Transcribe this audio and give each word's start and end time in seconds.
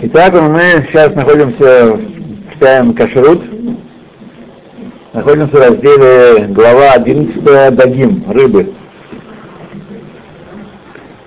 Итак, 0.00 0.32
мы 0.32 0.86
сейчас 0.88 1.14
находимся, 1.14 2.00
читаем 2.50 2.94
Кашрут, 2.94 3.42
находимся 5.12 5.54
в 5.54 5.60
разделе 5.60 6.46
глава 6.46 6.92
11 6.92 7.74
Дагим, 7.74 8.24
рыбы. 8.26 8.72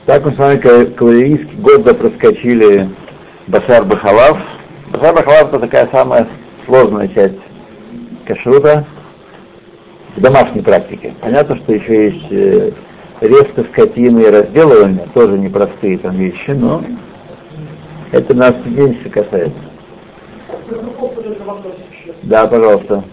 Так 0.08 0.26
мы 0.26 0.32
с 0.32 0.38
вами 0.38 0.58
кавалерийский 0.58 1.58
год 1.60 1.96
проскочили 1.96 2.90
Башар 3.46 3.86
Бахалав. 3.86 4.40
Башар 4.92 5.14
Бахалав 5.14 5.50
это 5.50 5.60
такая 5.60 5.88
самая 5.92 6.28
сложная 6.66 7.08
часть 7.10 7.38
кашрута 8.26 8.84
в 10.16 10.22
домашней 10.22 10.64
практике. 10.64 11.14
Понятно, 11.22 11.56
что 11.58 11.72
еще 11.72 12.06
есть 12.10 12.74
э, 13.22 13.28
резко 13.28 13.64
скотины 13.64 14.22
и 14.22 14.30
разделывание, 14.30 15.08
тоже 15.14 15.38
непростые 15.38 15.98
там 15.98 16.16
вещи, 16.16 16.52
но 16.52 16.84
это 18.12 18.34
нас 18.34 18.56
меньше 18.66 19.10
касается. 19.10 19.60
Да, 22.24 22.48
пожалуйста. 22.48 23.04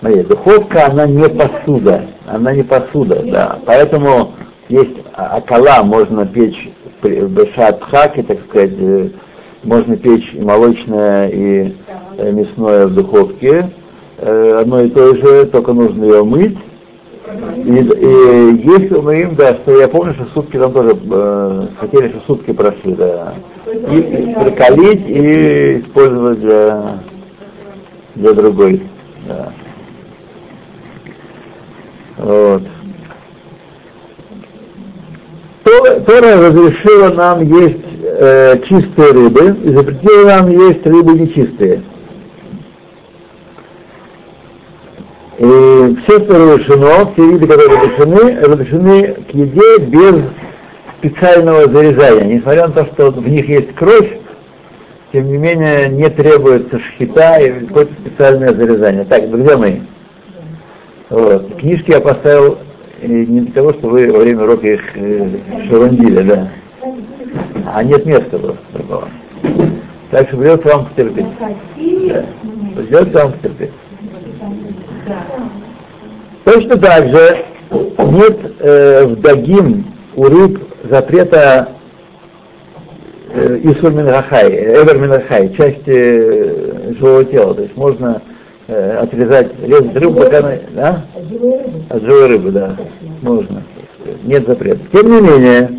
Смотри, 0.00 0.22
духовка, 0.22 0.86
она 0.86 1.06
не 1.06 1.28
посуда, 1.28 2.06
она 2.26 2.54
не 2.54 2.62
посуда, 2.62 3.22
да. 3.24 3.58
Поэтому 3.64 4.32
есть 4.68 4.96
акала, 5.14 5.82
можно 5.82 6.26
печь 6.26 6.70
в 7.02 7.28
бешат 7.28 7.82
хаки, 7.82 8.22
так 8.22 8.38
сказать, 8.48 8.72
э, 8.78 9.08
можно 9.62 9.96
печь 9.96 10.34
и 10.34 10.40
молочное, 10.40 11.28
и 11.28 11.74
э, 12.18 12.32
мясное 12.32 12.86
в 12.86 12.94
духовке, 12.94 13.70
э, 14.18 14.58
одно 14.60 14.82
и 14.82 14.90
то 14.90 15.14
же, 15.14 15.46
только 15.46 15.72
нужно 15.72 16.04
ее 16.04 16.24
мыть. 16.24 16.58
И, 17.56 17.70
и 17.70 18.68
если 18.68 18.98
мы 18.98 19.22
им, 19.22 19.34
да, 19.34 19.54
что 19.54 19.80
я 19.80 19.88
помню, 19.88 20.14
что 20.14 20.26
сутки 20.34 20.58
там 20.58 20.72
тоже 20.72 20.96
э, 21.02 21.66
хотели, 21.78 22.08
что 22.10 22.20
сутки 22.26 22.52
прошли, 22.52 22.94
да. 22.94 23.34
И, 23.66 24.34
приколить 24.44 25.08
и 25.08 25.80
использовать 25.80 26.40
для, 26.40 26.98
для 28.14 28.32
другой. 28.34 28.82
Да. 29.26 29.52
Вот. 32.18 32.62
Тора 36.06 36.36
разрешила 36.36 37.08
нам 37.14 37.42
есть 37.42 37.78
э, 38.02 38.58
чистые 38.64 39.12
рыбы 39.12 39.56
и 39.64 39.72
запретила 39.72 40.26
нам 40.26 40.50
есть 40.50 40.86
рыбы 40.86 41.18
нечистые. 41.18 41.82
И 45.38 45.93
все, 46.04 46.20
что 46.20 46.34
разрешено, 46.34 47.12
все 47.12 47.30
виды, 47.30 47.46
которые 47.46 47.78
разрешены, 47.78 48.40
разрешены 48.40 49.14
к 49.14 49.34
еде 49.34 49.78
без 49.78 50.22
специального 50.98 51.68
зарезания. 51.70 52.36
Несмотря 52.36 52.68
на 52.68 52.72
то, 52.72 52.86
что 52.86 53.10
в 53.10 53.28
них 53.28 53.48
есть 53.48 53.74
кровь, 53.74 54.18
тем 55.12 55.28
не 55.28 55.38
менее 55.38 55.88
не 55.88 56.08
требуется 56.10 56.78
шхита 56.78 57.38
и 57.38 57.66
какое-то 57.66 57.92
специальное 57.94 58.52
зарезание. 58.54 59.04
Так, 59.04 59.30
друзья 59.30 59.56
мои, 59.56 59.80
вот, 61.10 61.56
книжки 61.56 61.90
я 61.92 62.00
поставил 62.00 62.58
э, 63.00 63.06
не 63.06 63.42
для 63.42 63.52
того, 63.52 63.72
чтобы 63.74 63.90
вы 63.90 64.12
во 64.12 64.20
время 64.20 64.44
урока 64.44 64.66
их 64.66 64.82
э, 64.96 65.28
шарандили, 65.68 66.22
да. 66.22 66.48
А 67.72 67.82
нет 67.82 68.04
места 68.06 68.38
просто 68.38 68.62
другого. 68.72 69.08
Так 70.10 70.28
что 70.28 70.36
придется 70.36 70.68
вам 70.68 70.86
потерпеть. 70.86 71.26
Да. 71.38 72.24
Придется 72.76 73.18
вам 73.18 73.32
потерпеть. 73.32 73.70
Точно 76.44 76.76
так 76.76 77.08
же 77.08 77.44
нет 77.70 78.38
э, 78.60 79.06
в 79.06 79.20
Дагим 79.20 79.86
у 80.14 80.24
рыб 80.24 80.60
запрета 80.90 81.70
э, 83.32 83.60
Исур 83.62 83.92
Минрахай, 83.92 84.50
Эвер 84.50 84.98
Минрахай, 84.98 85.54
части 85.54 85.82
э, 85.86 86.92
живого 86.98 87.24
тела. 87.24 87.54
То 87.54 87.62
есть 87.62 87.76
можно 87.76 88.20
э, 88.68 88.98
отрезать, 88.98 89.52
резать 89.62 89.96
рыбу, 89.96 90.20
пока 90.20 90.38
она... 90.40 90.52
Да? 90.72 91.04
От 91.88 92.02
живой 92.02 92.26
рыбы, 92.26 92.50
да. 92.50 92.76
Можно. 93.22 93.62
Нет 94.24 94.46
запрета. 94.46 94.80
Тем 94.92 95.10
не 95.10 95.20
менее, 95.22 95.70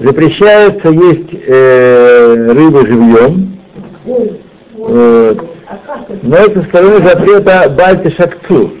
запрещается 0.00 0.88
есть 0.88 1.32
э, 1.46 2.52
рыбу 2.52 2.84
живьем, 2.84 3.56
э, 4.88 5.36
но 6.22 6.36
это 6.36 6.62
стороны 6.64 7.06
запрета 7.06 7.72
Бальти 7.76 8.10
Шакцу 8.16 8.72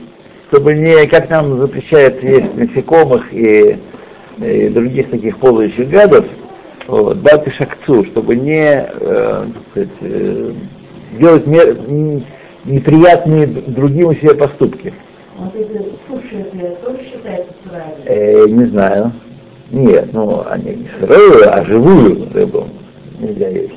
чтобы 0.48 0.74
не, 0.74 1.06
как 1.06 1.28
нам 1.30 1.58
запрещают 1.58 2.22
есть 2.22 2.54
насекомых 2.54 3.32
и, 3.32 3.78
и 4.38 4.68
других 4.68 5.10
таких 5.10 5.38
полующих 5.38 5.88
гадов, 5.88 6.24
вот, 6.86 7.22
дать 7.22 7.52
шакцу, 7.52 8.04
чтобы 8.04 8.36
не 8.36 8.86
э, 8.88 9.46
сказать, 9.70 9.88
э, 10.00 10.52
делать 11.18 11.46
мер, 11.46 11.76
неприятные 12.64 13.46
другим 13.46 14.14
себе 14.14 14.34
поступки. 14.34 14.92
Вот 15.36 15.54
это 15.54 15.84
суши 16.08 16.46
тоже 16.84 16.98
считается 17.04 17.52
э, 18.04 18.46
Не 18.48 18.66
знаю. 18.66 19.12
Нет, 19.70 20.12
ну 20.12 20.44
они 20.48 20.76
не 20.76 20.88
сырую, 21.00 21.52
а 21.52 21.64
живую 21.64 22.28
рыбу 22.32 22.68
нельзя 23.18 23.48
есть. 23.48 23.74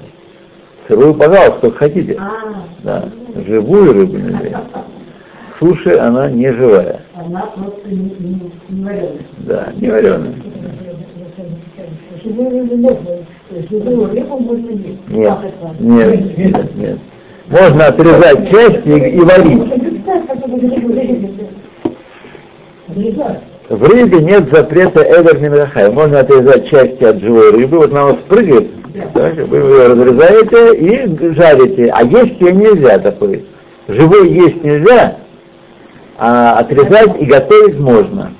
Сырую, 0.88 1.16
пожалуйста, 1.16 1.58
сколько 1.58 1.78
хотите. 1.78 2.16
А, 2.20 2.64
да. 2.84 3.10
Живую 3.48 3.94
рыбу 3.94 4.18
нельзя 4.18 4.62
суши 5.60 5.98
она 5.98 6.30
не 6.30 6.52
живая. 6.52 7.02
Она 7.16 7.42
просто 7.56 7.90
не, 7.90 8.16
не, 8.20 8.52
не 8.70 8.84
вареная. 8.84 9.12
Да, 9.40 9.68
не 9.76 9.90
вареная. 9.90 10.34
Нет, 15.08 15.38
нет, 15.80 16.38
нет, 16.38 16.76
нет. 16.76 17.00
Можно 17.48 17.88
отрезать 17.88 18.50
части 18.52 18.88
и, 18.88 19.18
и 19.18 19.20
варить. 19.22 19.74
В 23.70 23.84
рыбе 23.84 24.20
нет 24.20 24.52
запрета 24.52 25.02
эвер 25.02 25.40
минрахай. 25.40 25.92
Можно 25.92 26.20
отрезать 26.20 26.68
части 26.68 27.04
от 27.04 27.20
живой 27.20 27.52
рыбы. 27.52 27.78
Вот 27.78 27.92
она 27.92 28.06
у 28.06 28.08
вас 28.10 28.18
прыгает, 28.28 28.70
вы 28.94 29.58
ее 29.58 29.88
разрезаете 29.88 30.76
и 30.78 31.34
жарите. 31.34 31.92
А 31.94 32.04
есть 32.04 32.40
ее 32.40 32.52
нельзя 32.54 33.00
такой. 33.00 33.46
Живой 33.88 34.30
есть 34.30 34.64
нельзя, 34.64 35.18
а 36.20 36.60
отрезать 36.60 37.22
и 37.22 37.26
готовить 37.26 37.80
можно. 37.80 38.34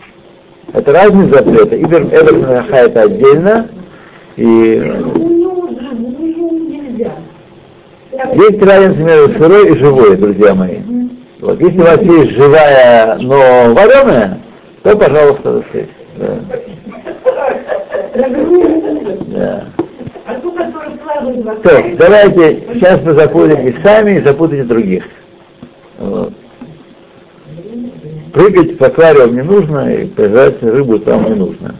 Это 0.74 0.92
разные 0.92 1.30
запреты. 1.30 1.78
Ибер 1.78 2.04
Эбер 2.04 2.66
это 2.72 3.02
отдельно. 3.04 3.70
И 4.36 4.84
есть 8.34 8.62
разница 8.62 9.02
между 9.02 9.34
сырой 9.40 9.70
и 9.70 9.78
живой, 9.78 10.18
друзья 10.18 10.54
мои. 10.54 10.80
Вот. 11.40 11.62
Если 11.62 11.80
у 11.80 11.84
вас 11.84 12.02
есть 12.02 12.32
живая, 12.32 13.18
но 13.20 13.74
вареная, 13.74 14.40
то, 14.84 14.98
пожалуйста, 14.98 15.64
да. 16.18 16.40
Да. 19.28 19.64
То, 21.64 21.84
давайте, 21.98 22.64
сейчас 22.74 23.02
вы 23.02 23.14
запутаете 23.14 23.76
сами 23.82 24.20
и 24.20 24.24
запутаете 24.24 24.64
других. 24.66 25.06
Вот. 25.98 26.34
Прыгать 28.34 28.80
в 28.80 28.84
аквариум 28.84 29.36
не 29.36 29.42
нужно, 29.42 29.94
и 29.94 30.06
поймать 30.06 30.62
рыбу 30.62 31.00
там 31.00 31.26
не 31.26 31.36
нужно. 31.36 31.76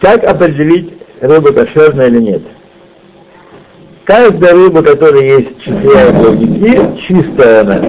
Как 0.00 0.24
определить, 0.24 0.94
рыба 1.20 1.52
кошерная 1.52 2.08
или 2.08 2.20
нет? 2.20 2.42
Каждая 4.04 4.52
рыба, 4.52 4.82
которая 4.82 5.22
есть 5.22 5.60
чистая 5.62 6.12
плавники, 6.12 7.00
чистая 7.06 7.60
она. 7.62 7.80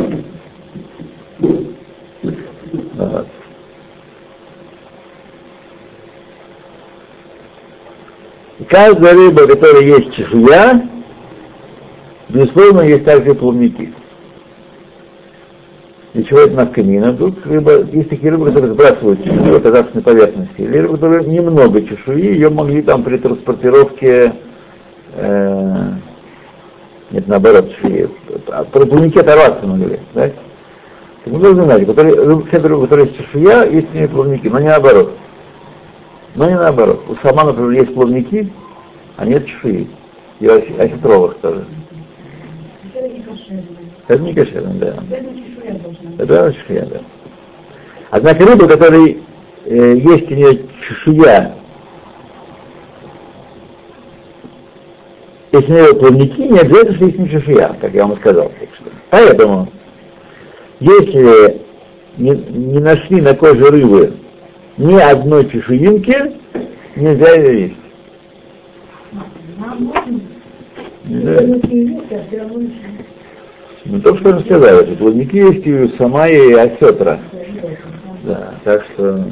Каждая 8.69 9.13
рыба, 9.13 9.47
которая 9.47 9.83
есть 9.83 10.13
чешуя, 10.15 10.89
безусловно, 12.29 12.81
есть 12.81 13.05
также 13.05 13.35
плавники. 13.35 13.93
Для 16.15 16.23
чего 16.23 16.39
это 16.39 16.55
навкамина? 16.55 17.11
Тут 17.17 17.45
рыба, 17.45 17.81
есть 17.91 18.07
такие 18.07 18.31
рыбы, 18.31 18.45
которые 18.45 18.71
сбрасывают 18.71 19.21
чешую, 19.21 19.57
оказаться 19.57 19.93
на 19.97 20.01
поверхности. 20.01 20.61
Или 20.61 20.77
рыбы, 20.77 20.93
которые 20.93 21.25
немного 21.25 21.81
чешуи, 21.81 22.21
ее 22.21 22.49
могли 22.49 22.81
там 22.83 23.03
при 23.03 23.17
транспортировке, 23.17 24.33
э, 25.11 25.89
нет, 27.11 27.27
наоборот, 27.27 27.69
чешуи, 27.69 28.09
а 28.47 28.63
про 28.63 28.85
плавники 28.85 29.17
оторваться 29.17 29.67
могли, 29.67 29.99
да? 30.13 30.29
Так 31.25 31.33
мы 31.33 31.39
должны 31.39 31.63
знать, 31.65 31.85
которые, 31.85 32.15
все 32.45 32.59
рыбы, 32.59 32.83
которые 32.83 33.07
есть 33.07 33.17
чешуя, 33.17 33.65
есть 33.65 33.93
у 33.93 33.97
нее 33.97 34.07
плавники, 34.07 34.47
но 34.47 34.59
не 34.59 34.67
наоборот. 34.67 35.11
Но 36.35 36.47
не 36.47 36.55
наоборот. 36.55 37.03
У 37.09 37.15
сама, 37.27 37.43
например, 37.43 37.71
есть 37.71 37.93
плавники, 37.93 38.53
а 39.17 39.25
нет 39.25 39.45
чешуи. 39.47 39.89
И 40.39 40.47
осетровых 40.47 41.35
тоже. 41.39 41.65
Это 44.07 44.21
не 44.21 44.33
кошерно, 44.33 44.73
да. 44.75 44.95
Это 46.19 46.53
шхия, 46.53 46.85
да. 46.85 47.01
Однако 48.11 48.45
рыба, 48.45 48.67
которой 48.67 49.23
э, 49.65 49.97
есть 49.97 50.31
у 50.31 50.35
нее 50.35 50.61
чешуя, 50.87 51.55
если 55.51 55.71
у 55.71 55.75
нее 55.75 55.95
плавники, 55.95 56.41
не 56.41 56.59
обязательно, 56.59 56.95
что 56.95 57.05
есть 57.05 57.19
не 57.19 57.29
чешуя, 57.29 57.75
как 57.79 57.93
я 57.93 58.05
вам 58.05 58.17
сказал. 58.17 58.51
Поэтому, 59.09 59.69
если 60.79 61.61
не, 62.17 62.31
не 62.31 62.79
нашли 62.79 63.21
на 63.21 63.33
коже 63.35 63.65
рыбы 63.65 64.13
ни 64.77 64.95
одной 64.95 65.49
чешуинки, 65.49 66.15
нельзя 66.95 67.33
ее 67.35 67.61
есть. 67.61 67.75
Ну, 73.85 74.01
только 74.01 74.19
что 74.19 74.31
рассказали, 74.33 74.85
что 74.87 74.95
плавники 74.95 75.35
есть 75.35 75.67
и 75.67 75.95
Самая, 75.97 76.31
и 76.33 76.53
осетра. 76.53 77.19
Да, 78.23 78.55
так 78.63 78.83
что... 78.93 79.25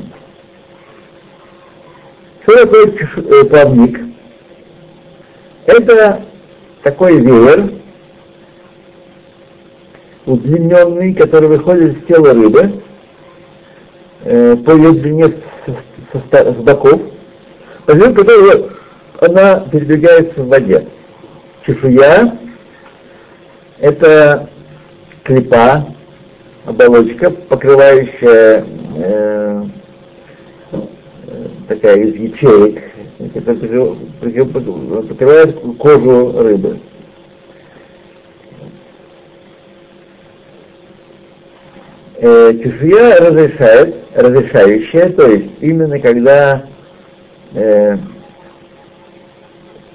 Что 2.43 2.65
такое 2.65 2.93
э, 3.15 3.45
плавник? 3.45 3.99
Это 5.65 6.21
такой 6.83 7.19
веер, 7.19 7.71
удлиненный, 10.25 11.15
который 11.15 11.47
выходит 11.47 11.97
из 11.97 12.05
тела 12.05 12.33
рыбы 12.33 12.81
э, 14.25 14.57
по 14.57 14.71
ее 14.71 14.91
длине 14.91 15.27
с, 15.65 16.19
с, 16.19 16.55
боков, 16.57 17.01
по 17.85 17.93
которой 17.93 18.69
она 19.21 19.61
передвигается 19.71 20.43
в 20.43 20.49
воде. 20.49 20.87
Чешуя– 21.65 22.38
это 23.80 24.50
клепа, 25.24 25.88
оболочка, 26.65 27.30
покрывающая 27.30 28.65
э, 28.98 29.63
такая 31.69 31.98
из 32.04 32.15
ячеек, 32.15 32.83
покрывает 35.07 35.57
кожу 35.77 36.42
рыбы. 36.42 36.80
Э, 42.18 42.54
чешуя 42.62 43.19
разрешает, 43.21 43.95
разрешающая, 44.13 45.09
то 45.12 45.31
есть 45.31 45.51
именно 45.62 45.98
когда 46.00 46.66
э, 47.54 47.98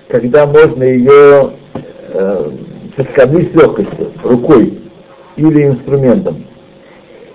когда 0.08 0.46
можно 0.46 0.82
ее 0.82 1.52
э, 1.74 2.50
с 2.96 3.54
легкостью, 3.54 4.12
рукой 4.22 4.78
или 5.36 5.66
инструментом. 5.66 6.44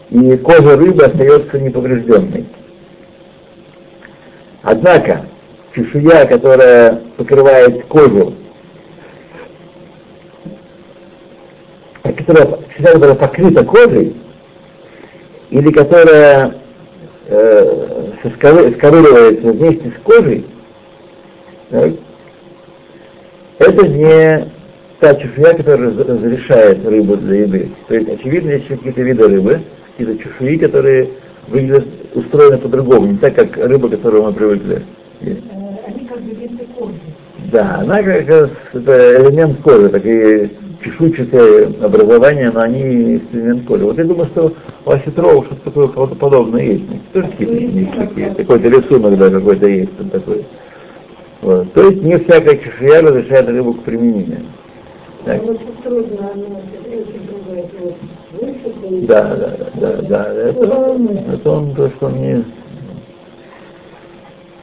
И 0.10 0.36
кожа 0.38 0.76
рыбы 0.76 1.04
остается 1.04 1.60
неповрежденной. 1.60 2.46
Однако, 4.64 5.26
чешуя, 5.76 6.26
которая 6.26 7.02
покрывает 7.18 7.86
кожу, 7.86 8.34
которая, 12.04 12.60
чешуя, 12.76 12.94
которая 12.94 13.16
покрыта 13.16 13.66
кожей, 13.66 14.16
или 15.50 15.72
которая 15.72 16.56
э, 17.28 18.12
сковыривается 18.36 19.52
вместе 19.52 19.92
с 19.92 20.04
кожей, 20.04 20.46
это 23.60 23.88
не 23.88 24.48
та 25.00 25.16
чешуя, 25.16 25.54
которая 25.54 25.90
разрешает 25.92 26.86
рыбу 26.86 27.18
для 27.18 27.42
еды. 27.42 27.70
То 27.88 27.96
есть, 27.96 28.10
очевидно, 28.10 28.52
есть 28.52 28.68
какие-то 28.68 29.02
виды 29.02 29.28
рыбы, 29.28 29.62
какие-то 29.98 30.24
чешуи, 30.24 30.58
которые 30.58 31.10
выглядят 31.48 31.86
устроены 32.14 32.58
по-другому, 32.58 33.08
не 33.08 33.18
так, 33.18 33.36
как 33.36 33.58
рыба, 33.58 33.90
которую 33.90 34.24
мы 34.24 34.34
привыкли. 34.34 34.82
Есть. 35.22 35.42
Они 35.86 36.06
как 36.06 36.22
бы 36.22 36.32
ленты 36.32 36.66
кожи. 36.78 36.94
Да, 37.52 37.80
она 37.82 38.02
как 38.02 38.30
раз 38.30 38.50
это 38.74 39.22
элемент 39.22 39.62
кожи, 39.62 39.90
такие 39.90 40.50
чешуйчатые 40.84 41.74
образования, 41.82 42.52
но 42.54 42.62
они 42.62 43.22
элемент 43.32 43.66
кожи. 43.66 43.84
Вот 43.84 43.98
я 43.98 44.06
думаю, 44.06 44.28
что 44.28 44.54
у 44.86 44.90
осетров 44.90 45.46
что-то 45.46 45.88
такое 45.88 46.08
подобное 46.08 46.64
есть. 46.64 46.84
Тоже 47.12 47.28
какие-то 47.28 48.36
какой-то 48.36 48.70
рисунок, 48.70 49.18
да, 49.18 49.30
какой-то 49.30 49.68
есть 49.68 49.98
там 49.98 50.10
такой. 50.10 50.46
Вот. 51.44 51.74
То 51.74 51.90
есть 51.90 52.02
не 52.02 52.18
всякая 52.20 52.58
чешуя 52.58 53.02
разрешает 53.02 53.50
рыбу 53.50 53.74
к 53.74 53.84
применению. 53.84 54.46
Так. 55.26 55.42
Да, 59.02 59.36
да, 59.36 59.58
да, 59.74 60.02
да, 60.04 60.34
это, 60.34 61.00
это 61.34 61.52
он 61.52 61.76
то, 61.76 61.90
что 61.90 62.10
мне... 62.10 62.46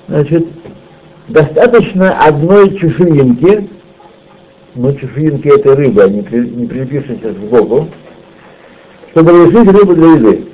Значит, 0.08 0.46
достаточно 1.28 2.18
одной 2.24 2.74
чешуинки, 2.78 3.68
но 4.74 4.94
чешуинки 4.94 5.48
этой 5.48 5.74
рыбы, 5.74 6.02
а 6.02 6.08
не, 6.08 6.22
при, 6.22 6.48
не 6.48 6.66
прилепившейся 6.66 7.32
сбоку, 7.32 7.88
чтобы 9.10 9.32
разрешить 9.32 9.70
рыбу 9.70 9.94
для 9.94 10.12
еды. 10.12 10.44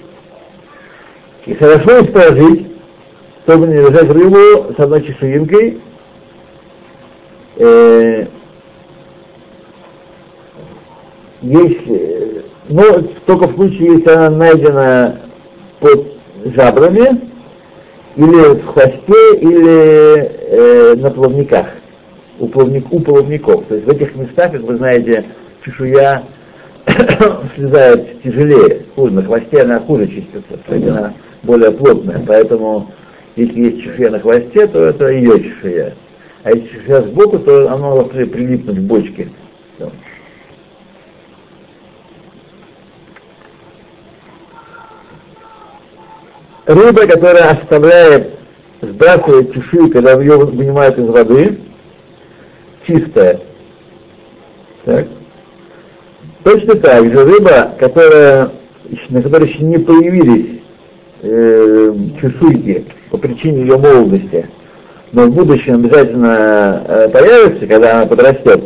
И 1.47 1.55
хорошо 1.55 2.05
исправить, 2.05 2.67
чтобы 3.45 3.69
не 3.69 3.75
держать 3.75 4.11
рыбу 4.11 4.75
с 4.77 4.81
одной 4.81 5.03
чешуинкой, 5.03 5.81
э, 7.57 8.27
если, 11.43 12.45
но 12.69 13.03
только 13.27 13.49
в 13.49 13.55
случае, 13.55 13.95
если 13.95 14.11
она 14.11 14.31
найдена 14.31 15.21
под 15.81 16.07
жабрами, 16.55 17.21
или 18.17 18.61
в 18.61 18.67
хвосте, 18.67 19.37
или 19.41 20.19
э, 20.19 20.95
на 20.97 21.11
плавниках, 21.11 21.67
у, 22.39 22.49
плавник, 22.49 22.91
у 22.93 23.01
плавников. 23.01 23.65
То 23.67 23.75
есть 23.75 23.87
в 23.87 23.91
этих 23.91 24.15
местах, 24.17 24.53
как 24.53 24.63
вы 24.63 24.77
знаете, 24.77 25.25
чешуя 25.65 26.23
слезает 27.57 28.23
тяжелее, 28.23 28.83
хуже, 28.95 29.13
на 29.13 29.23
хвосте 29.23 29.63
она 29.63 29.81
хуже 29.81 30.07
чистится, 30.07 30.57
то 30.67 30.75
есть 30.75 30.89
она 30.89 31.15
более 31.43 31.71
плотная, 31.73 32.23
поэтому 32.27 32.91
если 33.37 33.61
есть 33.61 33.83
чешуя 33.83 34.11
на 34.11 34.21
хвосте, 34.21 34.67
то 34.67 34.85
это 34.85 35.09
ее 35.09 35.43
чешуя. 35.43 35.95
А 36.47 36.51
если 36.51 36.79
чешуя 36.79 37.03
сбоку, 37.03 37.41
то 37.41 37.73
она 37.73 37.89
может 37.89 38.13
прилипнуть 38.13 38.77
к 38.77 38.83
бочке. 38.83 39.29
Рыба, 46.67 47.07
которая 47.09 47.51
оставляет, 47.51 48.39
сбрасывает 48.81 49.55
чешую, 49.55 49.91
когда 49.91 50.13
ее 50.13 50.37
вынимают 50.37 50.97
из 50.99 51.09
воды, 51.09 51.59
чистая. 52.87 53.41
Так. 54.85 55.09
Точно 56.45 56.77
так 56.77 57.11
же 57.11 57.25
рыба, 57.25 57.75
которая, 57.77 58.53
на 59.09 59.21
которой 59.21 59.49
еще 59.49 59.65
не 59.65 59.79
появились 59.79 60.61
э, 61.23 61.93
чешуйки 62.21 62.87
по 63.11 63.19
причине 63.19 63.63
ее 63.63 63.77
молодости, 63.77 64.49
но 65.13 65.27
в 65.27 65.31
будущем 65.31 65.75
обязательно 65.77 66.83
э, 66.87 67.09
появится, 67.09 67.67
когда 67.67 67.99
она 67.99 68.07
подрастет, 68.07 68.65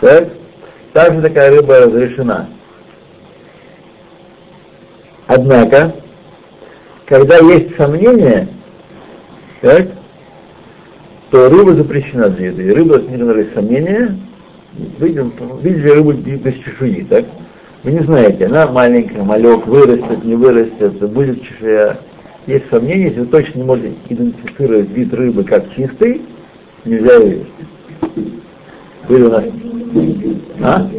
так, 0.00 0.28
также 0.92 1.22
такая 1.22 1.50
рыба 1.50 1.80
разрешена. 1.80 2.48
Однако, 5.26 5.94
когда 7.06 7.38
есть 7.38 7.76
сомнения, 7.76 8.48
так, 9.60 9.88
то 11.30 11.48
рыба 11.48 11.74
запрещена 11.74 12.28
для 12.28 12.46
еды. 12.46 12.74
Рыба, 12.74 12.98
несмотря 12.98 13.44
на 13.44 13.54
сомнения, 13.54 14.18
видим, 14.98 15.32
видели 15.62 15.90
рыбу 15.90 16.12
без 16.12 16.54
чешуи, 16.62 17.06
так? 17.08 17.24
Вы 17.82 17.92
не 17.92 18.00
знаете, 18.00 18.46
она 18.46 18.66
маленькая, 18.66 19.22
малек, 19.22 19.66
вырастет, 19.66 20.24
не 20.24 20.36
вырастет, 20.36 20.92
будет 21.10 21.42
чешуя. 21.42 21.98
Есть 22.46 22.68
сомнения, 22.68 23.04
если 23.04 23.20
вы 23.20 23.26
точно 23.26 23.58
не 23.58 23.64
можете 23.64 23.94
идентифицировать 24.08 24.90
вид 24.90 25.14
рыбы 25.14 25.44
как 25.44 25.72
чистый, 25.72 26.20
нельзя 26.84 27.16
ее 27.16 27.38
есть. 27.38 27.50
Были 29.08 29.22
у 29.22 29.30
нас... 29.30 29.44
А? 30.62 30.90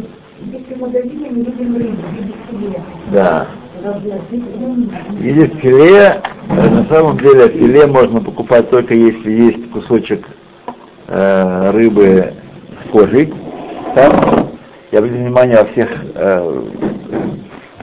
Да. 3.12 3.46
Или 5.22 5.46
филе, 5.60 6.20
э, 6.48 6.68
на 6.70 6.84
самом 6.86 7.18
деле 7.18 7.48
филе 7.48 7.86
можно 7.86 8.20
покупать 8.20 8.68
только 8.70 8.94
если 8.94 9.30
есть 9.30 9.70
кусочек 9.70 10.26
э, 11.06 11.70
рыбы 11.70 12.32
с 12.84 12.90
кожей. 12.90 13.32
Там, 13.94 14.50
я 14.90 14.98
обратил 14.98 15.18
внимание, 15.18 15.58
во 15.58 15.64
всех 15.66 15.90
э, 16.14 16.62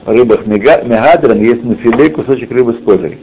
рыбах 0.04 0.46
мегадрон 0.46 1.40
есть 1.40 1.64
на 1.64 1.76
филе 1.76 2.10
кусочек 2.10 2.50
рыбы 2.50 2.74
с 2.74 2.84
кожей. 2.84 3.18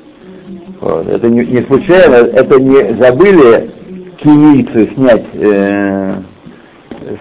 Это 0.82 1.30
не, 1.30 1.46
не 1.46 1.62
случайно, 1.62 2.16
это 2.16 2.60
не 2.60 3.00
забыли 3.00 3.70
киевийцы 4.18 4.92
снять, 4.96 5.26
э, 5.34 6.16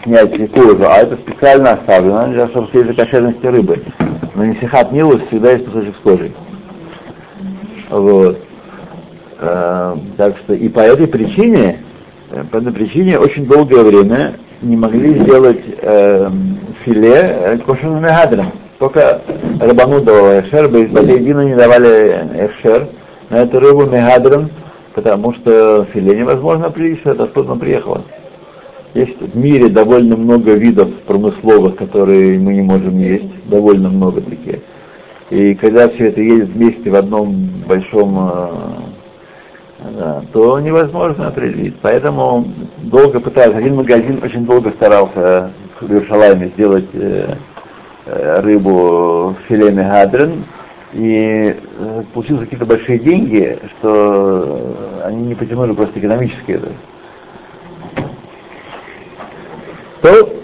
снять 0.02 0.52
кожу, 0.52 0.84
а 0.86 1.02
это 1.02 1.16
специально 1.16 1.72
оставлено, 1.72 2.28
для 2.28 2.48
чтобы 2.48 2.68
следить 2.70 2.96
кошерности 2.96 3.46
рыбы. 3.46 3.82
на 4.34 4.44
несихат 4.44 4.92
милус 4.92 5.20
всегда 5.28 5.52
есть 5.52 5.66
кусочек 5.66 5.94
с 5.94 5.98
кожей. 5.98 6.32
Вот. 7.90 8.38
Э, 9.40 9.96
так 10.16 10.38
что 10.38 10.54
и 10.54 10.68
по 10.70 10.80
этой 10.80 11.06
причине, 11.06 11.80
э, 12.30 12.42
по 12.50 12.56
этой 12.56 12.72
причине 12.72 13.18
очень 13.18 13.46
долгое 13.46 13.82
время 13.82 14.36
не 14.62 14.76
могли 14.78 15.18
сделать 15.18 15.62
э, 15.82 16.30
филе 16.84 17.12
э, 17.14 17.58
кошерным 17.58 18.02
мегадром. 18.02 18.52
Только 18.78 19.20
рыбану 19.60 20.00
давал 20.00 20.40
эшер, 20.40 20.68
Бейдина 20.68 21.44
не 21.44 21.54
давали 21.54 22.22
эшер 22.38 22.88
на 23.30 23.36
эту 23.36 23.60
рыбу 23.60 23.86
мегадром, 23.86 24.50
потому 24.94 25.32
что 25.32 25.86
филе 25.92 26.18
невозможно 26.18 26.70
привезти, 26.70 27.08
это 27.08 27.24
откуда 27.24 27.54
приехало. 27.54 28.02
Есть 28.92 29.20
в 29.20 29.36
мире 29.36 29.68
довольно 29.68 30.16
много 30.16 30.54
видов 30.54 30.92
промысловых, 31.06 31.76
которые 31.76 32.40
мы 32.40 32.54
не 32.54 32.62
можем 32.62 32.98
есть, 32.98 33.48
довольно 33.48 33.88
много 33.88 34.20
таких. 34.20 34.58
И 35.30 35.54
когда 35.54 35.88
все 35.88 36.08
это 36.08 36.20
едет 36.20 36.48
вместе 36.48 36.90
в 36.90 36.96
одном 36.96 37.48
большом, 37.68 38.18
э, 38.18 38.48
да, 39.96 40.24
то 40.32 40.58
невозможно 40.58 41.28
определить. 41.28 41.76
Поэтому 41.80 42.48
долго 42.78 43.20
пытались. 43.20 43.54
Один 43.54 43.76
магазин 43.76 44.18
очень 44.24 44.44
долго 44.44 44.70
старался 44.70 45.52
в 45.80 45.88
Иерушалайме 45.88 46.48
сделать 46.48 46.88
э, 46.94 47.36
э, 48.06 48.40
рыбу 48.40 49.36
филе 49.46 49.70
мегадрен, 49.70 50.44
и 50.92 51.56
э, 51.56 52.02
получились 52.12 52.40
какие-то 52.40 52.66
большие 52.66 52.98
деньги, 52.98 53.58
что 53.78 55.02
они 55.04 55.22
не 55.22 55.34
потянули 55.34 55.72
просто 55.72 55.98
экономически 55.98 56.52
это. 56.52 56.72
То 60.02 60.40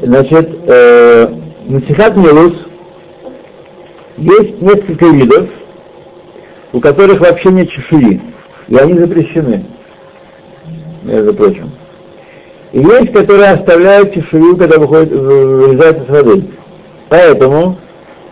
Значит, 0.00 0.48
э, 0.66 1.34
Насихат 1.66 2.16
Милус 2.16 2.54
есть 4.16 4.62
несколько 4.62 5.06
видов, 5.06 5.50
у 6.72 6.80
которых 6.80 7.20
вообще 7.20 7.50
нет 7.50 7.68
чешуи, 7.68 8.20
и 8.68 8.76
они 8.76 8.94
запрещены, 8.94 9.66
между 11.08 11.34
прочим. 11.34 11.70
И 12.72 12.80
есть, 12.80 13.12
которые 13.12 13.50
оставляют 13.50 14.12
чешую, 14.12 14.56
когда 14.56 14.78
выходит, 14.78 15.10
вылезают 15.10 16.02
из 16.02 16.08
воды. 16.08 16.44
Поэтому 17.08 17.78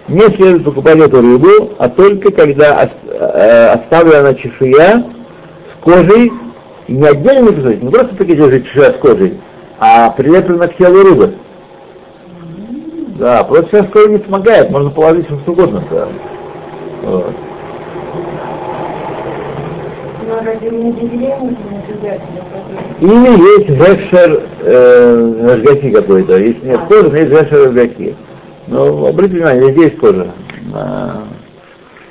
не 0.08 0.20
следует 0.20 0.64
покупать 0.64 0.98
эту 0.98 1.22
рыбу, 1.22 1.72
а 1.78 1.88
только 1.88 2.30
когда 2.30 2.88
э, 3.06 3.66
оставлена 3.68 4.34
чешуя 4.34 5.04
с 5.72 5.84
кожей, 5.84 6.30
и 6.86 6.92
не 6.92 7.06
отдельный 7.06 7.52
кусочек, 7.52 7.82
не 7.82 7.90
просто 7.90 8.14
такие 8.16 8.36
чешуя 8.36 8.92
с 8.92 8.96
кожей, 8.98 9.40
а 9.80 10.10
прилеплена 10.10 10.68
к 10.68 10.76
телу 10.76 11.02
рыбы. 11.02 11.34
Да, 13.18 13.42
просто 13.44 13.78
сейчас 13.78 13.90
кровь 13.90 14.10
не 14.10 14.18
помогает, 14.18 14.70
можно 14.70 14.90
положить 14.90 15.26
что 15.26 15.52
угодно. 15.52 15.82
Да. 15.90 16.08
Вот. 17.02 17.34
Или 23.00 23.30
есть 23.58 23.68
вешер 23.68 24.42
э, 24.60 25.58
жгаки 25.58 25.90
какой-то, 25.90 26.36
если 26.38 26.68
нет 26.68 26.80
кожи, 26.88 27.10
то 27.10 27.16
есть 27.16 27.30
вешер 27.30 27.70
жгаки. 27.72 28.16
Но 28.68 29.06
обратите 29.06 29.36
внимание, 29.36 29.72
здесь 29.72 29.84
есть 29.84 29.98
кожа. 29.98 30.28
А, 30.72 31.24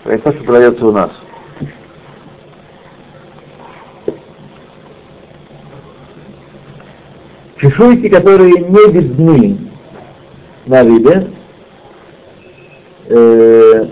это 0.06 0.24
то, 0.24 0.34
что 0.34 0.44
продается 0.44 0.86
у 0.86 0.92
нас. 0.92 1.12
Чешуйки, 7.58 8.10
которые 8.10 8.52
не 8.52 8.92
видны 8.92 9.58
на 10.66 10.84
рыбе, 10.84 11.28
э, 13.08 13.86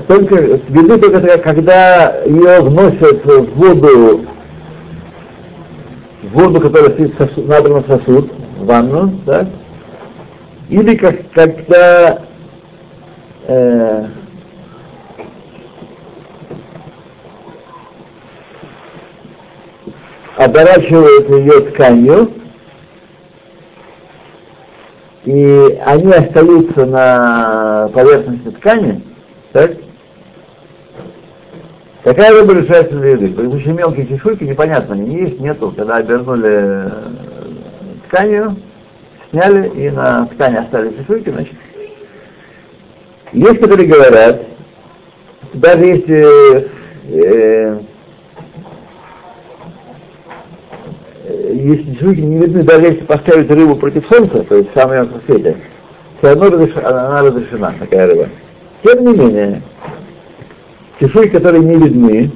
только 0.00 0.34
видны 0.36 0.98
только 0.98 1.38
когда 1.38 2.22
ее 2.24 2.60
вносят 2.60 3.24
в 3.24 3.54
воду, 3.54 4.26
в 6.22 6.28
воду, 6.32 6.60
которая 6.60 6.90
сосуд, 7.16 7.48
набрана 7.48 7.80
в 7.80 7.86
сосуд, 7.86 8.32
в 8.58 8.66
ванну, 8.66 9.20
да, 9.26 9.46
или 10.68 10.96
как, 10.96 11.30
когда 11.32 12.22
э, 13.46 14.06
оборачивают 20.36 21.28
ее 21.30 21.60
тканью, 21.70 22.32
и 25.24 25.80
они 25.86 26.12
остаются 26.12 26.84
на 26.84 27.88
поверхности 27.94 28.50
ткани, 28.50 29.02
так? 29.52 29.83
Какая 32.04 32.32
рыба 32.32 32.52
решается 32.52 32.94
для 32.96 33.12
еды? 33.12 33.28
Потому 33.32 33.58
что 33.58 33.72
мелкие 33.72 34.06
чешуйки, 34.06 34.44
непонятно, 34.44 34.94
они 34.94 35.22
есть, 35.22 35.40
нету. 35.40 35.72
Когда 35.74 35.96
обернули 35.96 36.50
э, 36.50 36.90
тканью, 38.06 38.56
сняли 39.30 39.68
и 39.70 39.88
на 39.88 40.26
ткани 40.26 40.56
оставили 40.56 40.98
чешуйки, 40.98 41.30
значит. 41.30 41.54
Есть, 43.32 43.58
которые 43.58 43.88
говорят, 43.88 44.42
даже 45.54 45.84
если 45.84 46.68
э, 47.08 47.80
если 51.54 51.94
чешуйки 51.94 52.20
не 52.20 52.38
видны, 52.38 52.64
даже 52.64 52.84
если 52.84 53.04
поставить 53.04 53.50
рыбу 53.50 53.76
против 53.76 54.06
солнца, 54.08 54.42
то 54.42 54.56
есть 54.56 54.70
в 54.70 54.78
самом 54.78 55.08
свете, 55.24 55.56
все 56.18 56.28
равно 56.28 56.50
разрешена, 56.50 57.06
она 57.06 57.22
разрешена, 57.22 57.74
такая 57.78 58.08
рыба. 58.08 58.28
Тем 58.82 59.06
не 59.06 59.16
менее, 59.16 59.62
чешуйки, 61.00 61.32
которые 61.32 61.64
не 61.64 61.76
видны, 61.76 62.30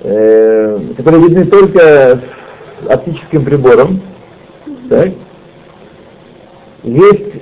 э, 0.00 0.78
которые 0.96 1.22
видны 1.22 1.44
только 1.46 2.20
с 2.82 2.86
оптическим 2.88 3.44
прибором, 3.44 4.00
так, 4.88 5.10
есть 6.82 7.32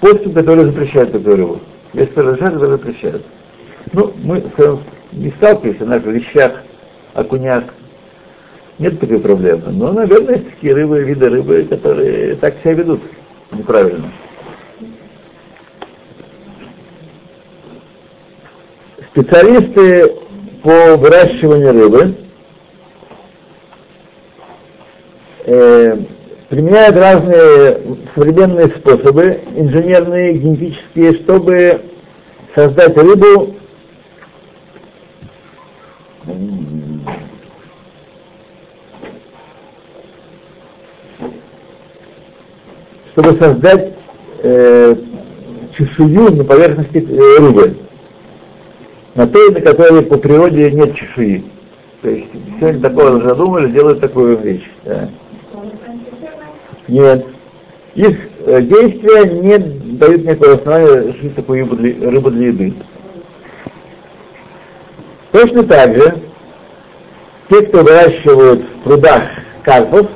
поступ, 0.00 0.34
который 0.34 0.64
запрещает 0.66 1.12
такую 1.12 1.36
рыбу. 1.36 1.60
Есть 1.92 2.16
разрешает, 2.16 2.54
который 2.54 2.70
запрещает. 2.72 3.24
Ну, 3.92 4.12
мы 4.22 4.44
не 5.12 5.30
сталкиваемся 5.32 5.84
на 5.84 5.98
вещах, 5.98 6.62
окуняк, 7.14 7.64
нет 8.78 8.98
такой 8.98 9.20
проблемы. 9.20 9.64
Но, 9.68 9.92
наверное, 9.92 10.36
есть 10.36 10.50
такие 10.50 10.74
рыбы, 10.74 11.02
виды 11.02 11.28
рыбы, 11.28 11.66
которые 11.68 12.36
так 12.36 12.56
себя 12.60 12.74
ведут 12.74 13.00
неправильно. 13.52 14.10
Специалисты 19.12 20.14
по 20.62 20.96
выращиванию 20.96 21.72
рыбы 21.72 22.14
э, 25.46 25.96
применяют 26.48 26.96
разные 26.96 27.98
современные 28.14 28.68
способы, 28.68 29.40
инженерные, 29.56 30.34
генетические, 30.34 31.14
чтобы 31.14 31.80
создать 32.54 32.96
рыбу. 32.96 33.56
Чтобы 43.12 43.38
создать 43.40 43.92
э, 44.44 44.96
чешую 45.76 46.32
на 46.32 46.44
поверхности 46.44 46.98
э, 46.98 47.38
рыбы, 47.40 47.76
на 49.14 49.26
той, 49.26 49.50
на 49.52 49.60
которой 49.60 50.02
по 50.02 50.18
природе 50.18 50.70
нет 50.70 50.94
чешуи. 50.94 51.44
То 52.02 52.08
есть 52.08 52.28
сегодня 52.58 52.80
такое 52.80 53.20
задумали, 53.20 53.70
делают 53.70 54.00
такую 54.00 54.38
вещь. 54.38 54.70
Да. 54.84 55.08
Нет. 56.88 57.26
Их 57.94 58.16
э, 58.46 58.62
действия 58.62 59.24
не 59.24 59.58
дают 59.58 60.24
никакого 60.24 60.54
основания 60.54 61.12
жить 61.12 61.34
такую 61.34 61.68
рыбу 61.68 62.30
для 62.30 62.46
еды. 62.48 62.74
Точно 65.32 65.62
так 65.64 65.94
же, 65.94 66.14
те, 67.50 67.62
кто 67.62 67.82
выращивают 67.82 68.62
в 68.62 68.84
прудах 68.84 69.22
карпов, 69.62 70.06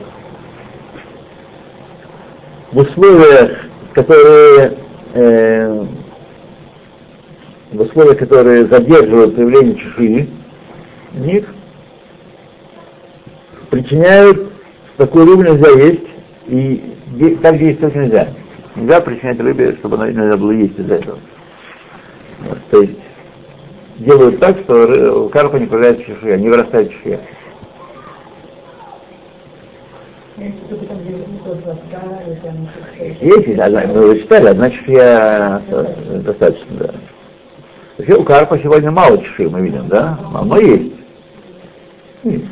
в 2.72 2.78
условиях, 2.78 3.66
которые 3.92 4.78
э, 5.14 5.84
в 7.74 7.80
условиях, 7.80 8.18
которые 8.18 8.66
задерживают 8.66 9.34
появление 9.34 9.74
чешуи, 9.74 10.28
них 11.14 11.44
причиняют 13.70 14.52
такую 14.96 15.26
рыбу 15.26 15.42
нельзя 15.42 15.70
есть, 15.70 16.06
и 16.46 17.38
так 17.42 17.60
есть 17.60 17.80
тоже 17.80 17.98
нельзя. 17.98 18.28
Нельзя 18.76 19.00
причинять 19.00 19.40
рыбе, 19.40 19.72
чтобы 19.78 19.96
она 19.96 20.10
нельзя 20.10 20.36
было 20.36 20.52
есть 20.52 20.78
из-за 20.78 20.94
этого. 20.94 21.18
Вот, 22.40 22.58
то 22.70 22.82
есть 22.82 22.98
делают 23.98 24.38
так, 24.40 24.58
что 24.60 25.24
у 25.24 25.28
карпа 25.28 25.56
не 25.56 25.66
появляется 25.66 26.04
чешуя, 26.04 26.36
не 26.36 26.48
вырастает 26.48 26.92
чешуя. 26.92 27.20
Есть, 33.20 33.58
одна, 33.58 33.82
мы 33.86 34.10
уже 34.10 34.20
читали, 34.20 34.48
одна 34.48 34.70
чешуя 34.70 35.62
достаточно, 36.24 36.76
да. 36.78 36.90
Вообще 37.96 38.14
у 38.14 38.24
карпа 38.24 38.58
сегодня 38.58 38.90
мало 38.90 39.18
чешуи, 39.18 39.46
мы 39.46 39.62
видим, 39.62 39.86
да? 39.88 40.18
Но 40.44 40.58
есть. 40.58 40.92
есть. 42.24 42.44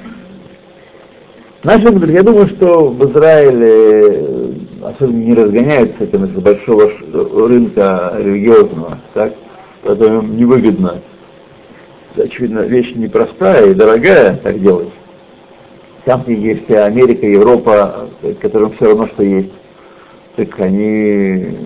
Наши 1.64 1.84
я 1.84 2.22
думаю, 2.22 2.48
что 2.48 2.88
в 2.88 3.10
Израиле 3.10 4.54
особенно 4.82 5.22
не 5.22 5.34
разгоняются 5.34 6.04
этим 6.04 6.24
из 6.24 6.30
большого 6.30 6.90
рынка 7.48 8.14
религиозного, 8.18 8.98
так, 9.14 9.32
поэтому 9.82 10.22
им 10.22 10.36
невыгодно. 10.36 11.00
Очевидно, 12.16 12.60
вещь 12.60 12.92
непростая 12.94 13.70
и 13.70 13.74
дорогая 13.74 14.36
так 14.36 14.60
делать. 14.60 14.90
Там, 16.04 16.22
где 16.24 16.34
есть 16.34 16.70
Америка, 16.70 17.26
Европа, 17.26 18.08
которым 18.40 18.72
все 18.72 18.86
равно, 18.86 19.06
что 19.06 19.22
есть, 19.22 19.52
так 20.36 20.60
они 20.60 21.56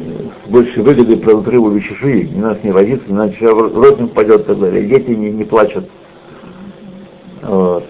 с 0.45 0.51
большей 0.51 0.83
выгодой 0.83 1.17
продают 1.17 1.49
рыбу 1.49 1.71
в 1.71 1.81
чешуи. 1.81 2.29
Не 2.29 2.41
надо 2.41 2.61
с 2.61 2.65
ней 2.65 2.73
возиться, 2.73 3.07
иначе 3.09 3.45
не 3.45 4.05
упадет 4.05 4.41
и 4.43 4.45
так 4.45 4.59
далее. 4.59 4.89
Дети 4.89 5.11
не, 5.11 5.31
не 5.31 5.45
плачут. 5.45 5.89
Вот. 7.43 7.85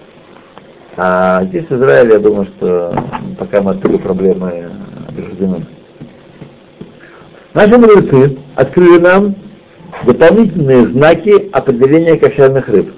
А 0.95 1.43
здесь 1.45 1.65
в 1.65 1.71
Израиле, 1.71 2.13
я 2.13 2.19
думаю, 2.19 2.45
что 2.45 2.93
пока 3.37 3.61
мы 3.61 3.71
открыли 3.71 3.97
проблемы 3.97 4.69
обсуждены. 5.07 5.65
Наши 7.53 7.77
мудрецы 7.77 8.37
открыли 8.55 8.99
нам 8.99 9.35
дополнительные 10.05 10.87
знаки 10.87 11.49
определения 11.51 12.17
кошерных 12.17 12.67
рыб. 12.67 12.93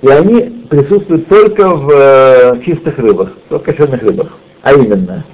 И 0.00 0.08
они 0.08 0.66
присутствуют 0.68 1.28
только 1.28 1.68
в 1.68 1.90
э, 1.90 2.60
чистых 2.64 2.98
рыбах, 2.98 3.32
только 3.48 3.72
в 3.72 3.76
кошерных 3.76 4.02
рыбах. 4.02 4.38
А 4.62 4.72
именно, 4.72 5.24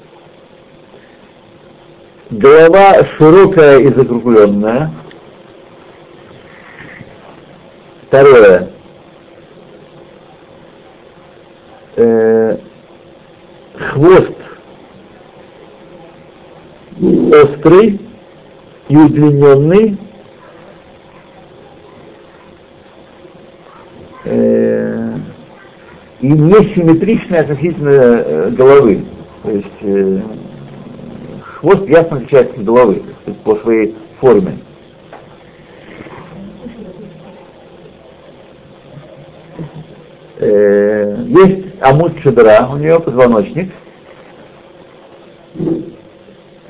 голова 2.30 3.04
широкая 3.16 3.80
и 3.80 3.92
закругленная. 3.92 4.90
Второе. 8.06 8.70
Э, 11.96 12.56
хвост 13.74 14.32
острый 17.00 18.00
и 18.88 18.96
удлиненный, 18.96 19.98
э, 24.24 25.16
и 26.20 26.26
несимметричный 26.26 27.40
относительно 27.40 27.88
э, 27.88 28.50
головы. 28.50 29.04
То 29.42 29.50
есть 29.50 29.66
э, 29.82 30.20
хвост 31.60 31.88
ясно 31.88 32.16
отличается 32.18 32.54
от 32.54 32.64
головы 32.64 33.02
по 33.44 33.56
своей 33.56 33.96
форме. 34.20 34.58
Э, 40.38 41.16
есть 41.26 41.82
амут 41.82 42.18
шедра, 42.20 42.68
у 42.70 42.76
нее 42.76 43.00
позвоночник, 43.00 43.72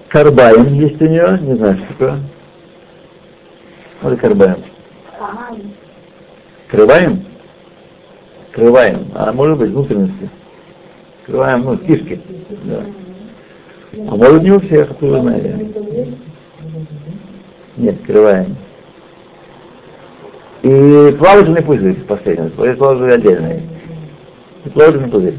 Карбаем 0.08 0.72
есть 0.72 1.00
у 1.02 1.04
нее, 1.04 1.38
не 1.42 1.54
знаю, 1.54 1.76
что 1.76 1.86
такое. 1.88 2.20
Вот 4.00 4.18
карбаем. 4.18 4.64
Крываем? 6.68 7.24
Крываем. 8.52 9.10
А 9.14 9.32
может 9.32 9.58
быть 9.58 9.70
внутренности. 9.70 10.30
Крываем, 11.26 11.64
ну, 11.64 11.76
кишки. 11.76 12.20
Да. 12.64 12.84
А 13.92 14.16
может 14.16 14.42
не 14.42 14.50
у 14.50 14.60
всех, 14.60 14.88
вы 15.00 15.20
знаете. 15.20 15.66
Нет, 17.76 17.96
крываем. 18.06 18.56
И 20.62 21.16
плавательный 21.18 21.62
пузырь 21.62 22.00
последний. 22.06 22.50
Плавательный 22.50 23.14
отдельный. 23.14 23.62
И 24.64 24.68
плавательный 24.68 25.08
пузырь. 25.08 25.38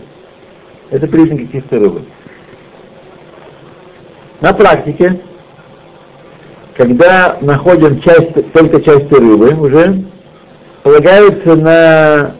Это 0.90 1.08
признаки 1.08 1.50
чистой 1.52 1.80
рыбы. 1.80 2.02
На 4.42 4.54
практике, 4.54 5.20
когда 6.76 7.38
находим 7.42 8.00
часть, 8.02 8.52
только 8.54 8.82
части 8.82 9.14
рыбы 9.14 9.54
уже, 9.54 10.04
полагаются 10.82 11.56
на 11.56 12.36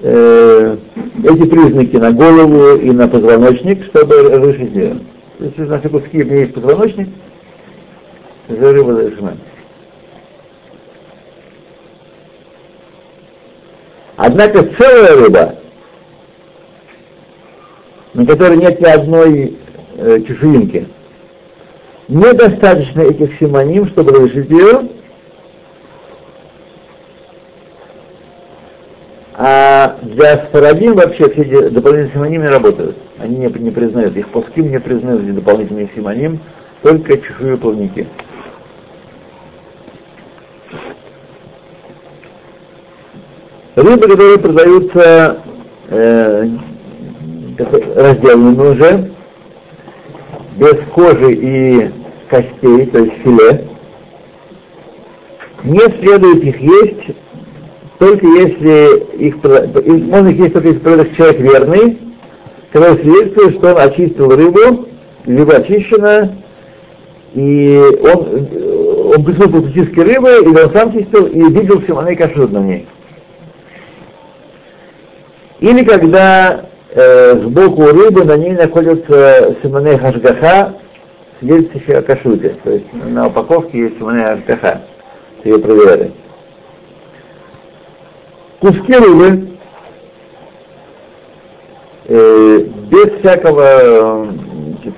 э, 0.00 0.76
эти 1.24 1.46
признаки 1.48 1.96
на 1.96 2.12
голову 2.12 2.76
и 2.76 2.90
на 2.92 3.08
позвоночник, 3.08 3.84
чтобы 3.86 4.22
разрешить 4.22 4.74
ее. 4.74 4.96
Если 5.40 5.62
наши 5.62 5.88
куски, 5.88 6.22
у 6.22 6.26
меня 6.26 6.40
есть 6.40 6.52
позвоночник, 6.52 7.08
за 8.46 8.72
рыба 8.72 8.92
разрешена. 8.92 9.36
Однако 14.16 14.64
целая 14.64 15.16
рыба, 15.16 15.54
на 18.12 18.26
которой 18.26 18.58
нет 18.58 18.82
ни 18.82 18.84
одной 18.84 19.58
э, 19.96 20.20
чешуинки, 20.28 20.86
недостаточно 22.08 23.00
этих 23.00 23.38
симоним, 23.38 23.88
чтобы 23.88 24.12
разрешить 24.12 24.50
ее, 24.50 24.90
а 29.32 29.96
для 30.02 30.44
спарадим 30.44 30.96
вообще 30.96 31.30
все 31.30 31.70
дополнительные 31.70 32.12
симоним 32.12 32.42
не 32.42 32.48
работают. 32.48 32.94
Они 33.20 33.36
не, 33.36 33.48
не 33.48 33.70
признают, 33.70 34.16
их 34.16 34.28
пуским 34.28 34.70
не 34.70 34.80
признают 34.80 35.22
эти 35.22 35.32
дополнительные 35.32 35.90
симоним, 35.94 36.40
только 36.82 37.18
чужие 37.18 37.58
плавники. 37.58 38.06
Рыбы, 43.76 44.08
которые 44.08 44.38
продаются 44.38 45.42
э, 45.88 46.48
разделанными 47.94 48.68
уже, 48.70 49.10
без 50.56 50.76
кожи 50.94 51.32
и 51.34 51.90
костей, 52.28 52.86
то 52.86 53.00
есть 53.00 53.16
филе, 53.18 53.68
не 55.64 55.80
следует 56.00 56.42
их 56.42 56.58
есть, 56.58 57.16
только 57.98 58.26
если 58.26 59.14
их, 59.16 59.36
можно 60.06 60.28
их 60.28 60.38
есть 60.38 60.54
только 60.54 60.70
если 60.70 61.14
человек 61.14 61.40
верный, 61.40 62.09
который 62.70 62.98
свидетельствует, 63.00 63.56
что 63.56 63.74
он 63.74 63.80
очистил 63.80 64.30
рыбу, 64.30 64.88
либо 65.26 65.56
очищена, 65.56 66.36
и 67.34 67.80
он, 68.02 68.48
он 69.14 69.24
присутствовал 69.24 69.62
в 69.62 69.74
чистке 69.74 70.02
рыбы, 70.02 70.30
или 70.42 70.64
он 70.64 70.72
сам 70.72 70.92
чистил, 70.92 71.26
и 71.26 71.40
видел 71.52 71.82
симоны 71.82 72.16
кашрут 72.16 72.52
на 72.52 72.58
ней. 72.58 72.86
Или 75.60 75.84
когда 75.84 76.66
э, 76.90 77.40
сбоку 77.42 77.86
рыбы 77.86 78.24
на 78.24 78.36
ней 78.36 78.52
находятся 78.52 79.56
симоны 79.62 79.98
хашгаха, 79.98 80.74
свидетельствующие 81.38 81.98
о 81.98 82.02
кашуте. 82.02 82.56
То 82.64 82.70
есть 82.70 82.86
на 82.92 83.26
упаковке 83.26 83.78
есть 83.78 83.98
симоны 83.98 84.22
хашгаха. 84.22 84.82
Ее 85.44 85.58
проверяли. 85.58 86.12
Куски 88.60 88.94
рыбы 88.94 89.26
э, 89.26 89.49
без 92.10 93.20
всякого 93.20 94.26
значит, 94.82 94.94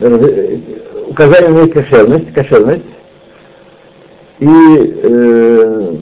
э, 0.00 0.58
указания 1.08 1.48
на 1.48 1.68
кошерность, 1.68 2.32
кошерность. 2.32 2.84
И 4.38 4.46
э, 4.46 5.96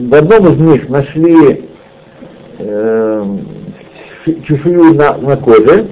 в 0.00 0.14
одном 0.14 0.52
из 0.52 0.58
них 0.58 0.88
нашли 0.88 1.68
э, 2.58 3.36
чешую 4.46 4.94
на, 4.94 5.16
на 5.18 5.36
коже. 5.36 5.86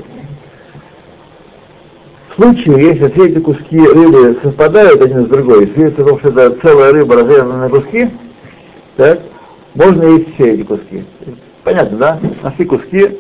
В 2.30 2.42
случае, 2.42 2.88
если 2.88 3.08
все 3.10 3.28
эти 3.28 3.38
куски 3.38 3.78
рыбы 3.78 4.36
совпадают 4.42 5.00
один 5.02 5.26
с 5.26 5.28
другой, 5.28 5.66
о 5.66 5.90
том, 5.90 6.18
что 6.18 6.28
это 6.30 6.50
целая 6.60 6.92
рыба 6.92 7.16
разрезана 7.16 7.58
на 7.58 7.68
куски, 7.68 8.10
так, 8.96 9.20
можно 9.74 10.02
есть 10.04 10.34
все 10.34 10.54
эти 10.54 10.62
куски. 10.62 11.04
Понятно, 11.62 11.98
да? 11.98 12.20
Нашли 12.42 12.64
куски, 12.64 13.18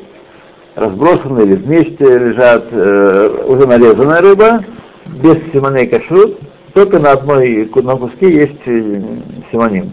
разбросаны 0.74 1.42
или 1.42 1.54
вместе 1.54 2.18
лежат, 2.18 2.64
э, 2.70 3.44
уже 3.46 3.66
нарезанная 3.66 4.20
рыба, 4.20 4.64
без 5.06 5.36
симоней 5.52 5.86
кашрут, 5.86 6.38
только 6.74 6.98
на 6.98 7.12
одной 7.12 7.70
на 7.74 7.96
куске 7.96 8.30
есть 8.30 8.60
э, 8.66 9.02
симоним. 9.50 9.92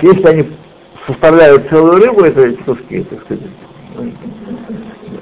Если 0.00 0.26
они 0.26 0.46
составляют 1.06 1.68
целую 1.68 2.04
рыбу, 2.04 2.22
это 2.22 2.42
эти 2.42 2.62
куски, 2.62 3.02
так 3.04 3.20
сказать, 3.22 3.42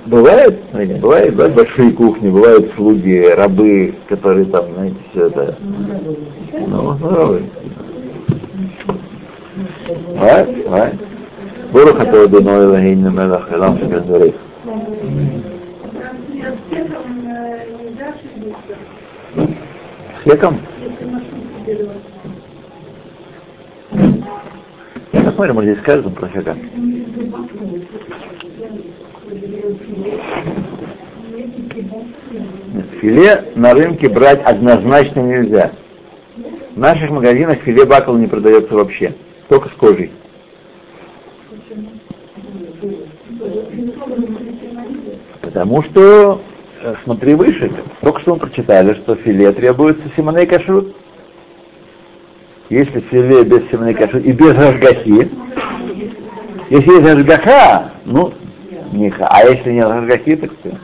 Бывает, 0.06 0.61
знаете, 0.70 0.94
бывает, 0.94 1.32
бывают 1.32 1.54
большие 1.54 1.92
кухни, 1.92 2.30
бывают 2.30 2.72
слуги, 2.76 3.28
рабы, 3.37 3.94
которые 4.08 4.46
там, 4.46 4.64
знаете, 4.72 4.96
все 5.11 5.26
это. 5.26 5.56
Ну, 6.66 6.96
ну 6.98 7.14
рабы. 7.14 7.42
Right, 10.14 10.66
right. 10.66 10.98
Борух 11.72 12.00
это 12.00 12.24
Адоной 12.24 12.66
Лагейн 12.66 13.14
Мелах 13.14 13.52
Элам 13.52 13.78
Шаган 13.78 14.06
Дурейх. 14.06 14.34
С 20.18 20.24
хеком? 20.24 20.58
Посмотрим, 25.12 25.54
может 25.54 25.70
здесь 25.70 25.82
скажем 25.82 26.12
про 26.14 26.28
хека. 26.28 26.56
Филе 33.00 33.44
на 33.54 33.74
рынке 33.74 34.08
брать 34.08 34.42
однозначно 34.42 35.20
нельзя. 35.20 35.72
В 36.74 36.78
наших 36.78 37.11
магазинах 37.11 37.58
филе 37.58 37.84
бакал 37.84 38.16
не 38.16 38.26
продается 38.26 38.74
вообще, 38.74 39.14
только 39.48 39.68
с 39.68 39.72
кожей. 39.72 40.11
Потому 45.48 45.82
что, 45.82 46.42
э, 46.82 46.94
смотри 47.04 47.34
выше, 47.34 47.72
только 48.02 48.20
что 48.20 48.34
мы 48.34 48.40
прочитали, 48.40 48.92
что 48.92 49.14
филе 49.14 49.50
требуется 49.52 50.02
симоней 50.14 50.46
кашрут. 50.46 50.94
Если 52.68 53.00
филе 53.00 53.44
без 53.44 53.66
симоней 53.70 53.94
кашрут 53.94 54.26
и 54.26 54.32
без 54.32 54.54
рожгахи, 54.54 55.30
если 56.68 56.90
есть 56.92 57.14
рожгаха, 57.14 57.92
ну, 58.04 58.34
не, 58.92 59.11
а 59.18 59.42
если 59.46 59.72
нет 59.72 59.88
рожгахи, 59.88 60.37
так 60.37 60.50
все. 60.61 60.74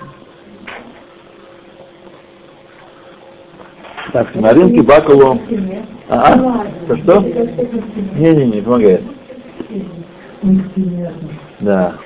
Так, 4.14 4.34
на 4.34 4.54
рынке 4.54 4.80
бакалу... 4.80 5.38
А? 6.08 6.64
Что, 6.86 6.96
что? 6.96 7.20
Не-не-не, 8.14 8.62
помогает. 8.62 9.02
Да. 11.60 11.96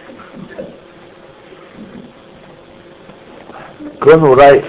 Кроме 3.99 4.29
урай 4.29 4.65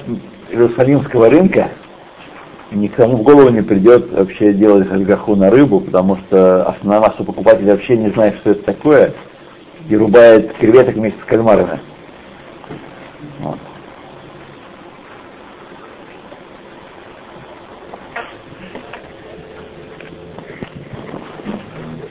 Иерусалимского 0.49 1.29
рынка, 1.29 1.69
никому 2.71 3.17
в 3.17 3.21
голову 3.21 3.49
не 3.49 3.61
придет 3.61 4.11
вообще 4.11 4.53
делать 4.53 4.89
хальгаху 4.89 5.35
на 5.35 5.51
рыбу, 5.51 5.81
потому 5.81 6.17
что 6.17 6.67
основная 6.67 7.01
масса 7.01 7.23
покупателей 7.23 7.71
вообще 7.71 7.95
не 7.95 8.09
знает, 8.09 8.37
что 8.37 8.51
это 8.51 8.63
такое, 8.63 9.13
и 9.87 9.95
рубает 9.95 10.53
креветок 10.53 10.95
вместе 10.95 11.19
с 11.21 11.25
кальмарами. 11.25 11.79
Вот. 13.39 13.59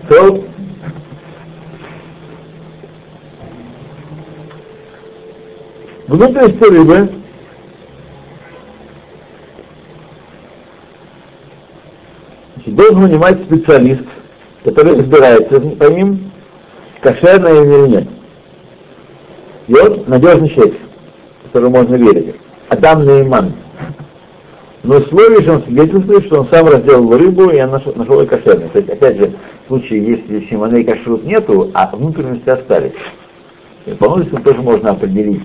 То 0.08 0.48
внутренности 6.18 6.64
рыбы 6.64 7.10
значит, 12.56 12.74
должен 12.74 13.02
занимать 13.02 13.42
специалист, 13.44 14.02
который 14.64 14.96
разбирается 14.96 15.60
по 15.60 15.84
ним, 15.84 16.32
кошерно 17.00 17.48
или 17.48 17.88
нет. 17.88 18.08
И 19.68 19.72
вот 19.72 20.08
надежный 20.08 20.48
человек, 20.50 20.74
которому 21.44 21.76
можно 21.76 21.94
верить. 21.94 22.34
Адам 22.68 23.06
Нейман. 23.06 23.52
Но 24.82 24.96
условие, 24.96 25.42
что 25.42 25.54
он 25.54 25.62
свидетельствует, 25.64 26.24
что 26.26 26.40
он 26.40 26.48
сам 26.48 26.66
разделал 26.66 27.16
рыбу, 27.16 27.50
и 27.50 27.60
он 27.60 27.70
нашел, 27.70 27.94
нашел 27.94 28.20
ее 28.20 28.26
кошерной. 28.26 28.70
Есть, 28.74 28.88
опять 28.88 29.18
же, 29.18 29.32
в 29.64 29.68
случае, 29.68 30.04
если 30.04 30.46
симоней 30.48 30.84
кашрут 30.84 31.24
нету, 31.24 31.70
а 31.74 31.94
внутренности 31.94 32.48
остались. 32.48 32.92
По 33.98 34.08
внутренностям 34.08 34.42
тоже 34.42 34.62
можно 34.62 34.90
определить 34.90 35.42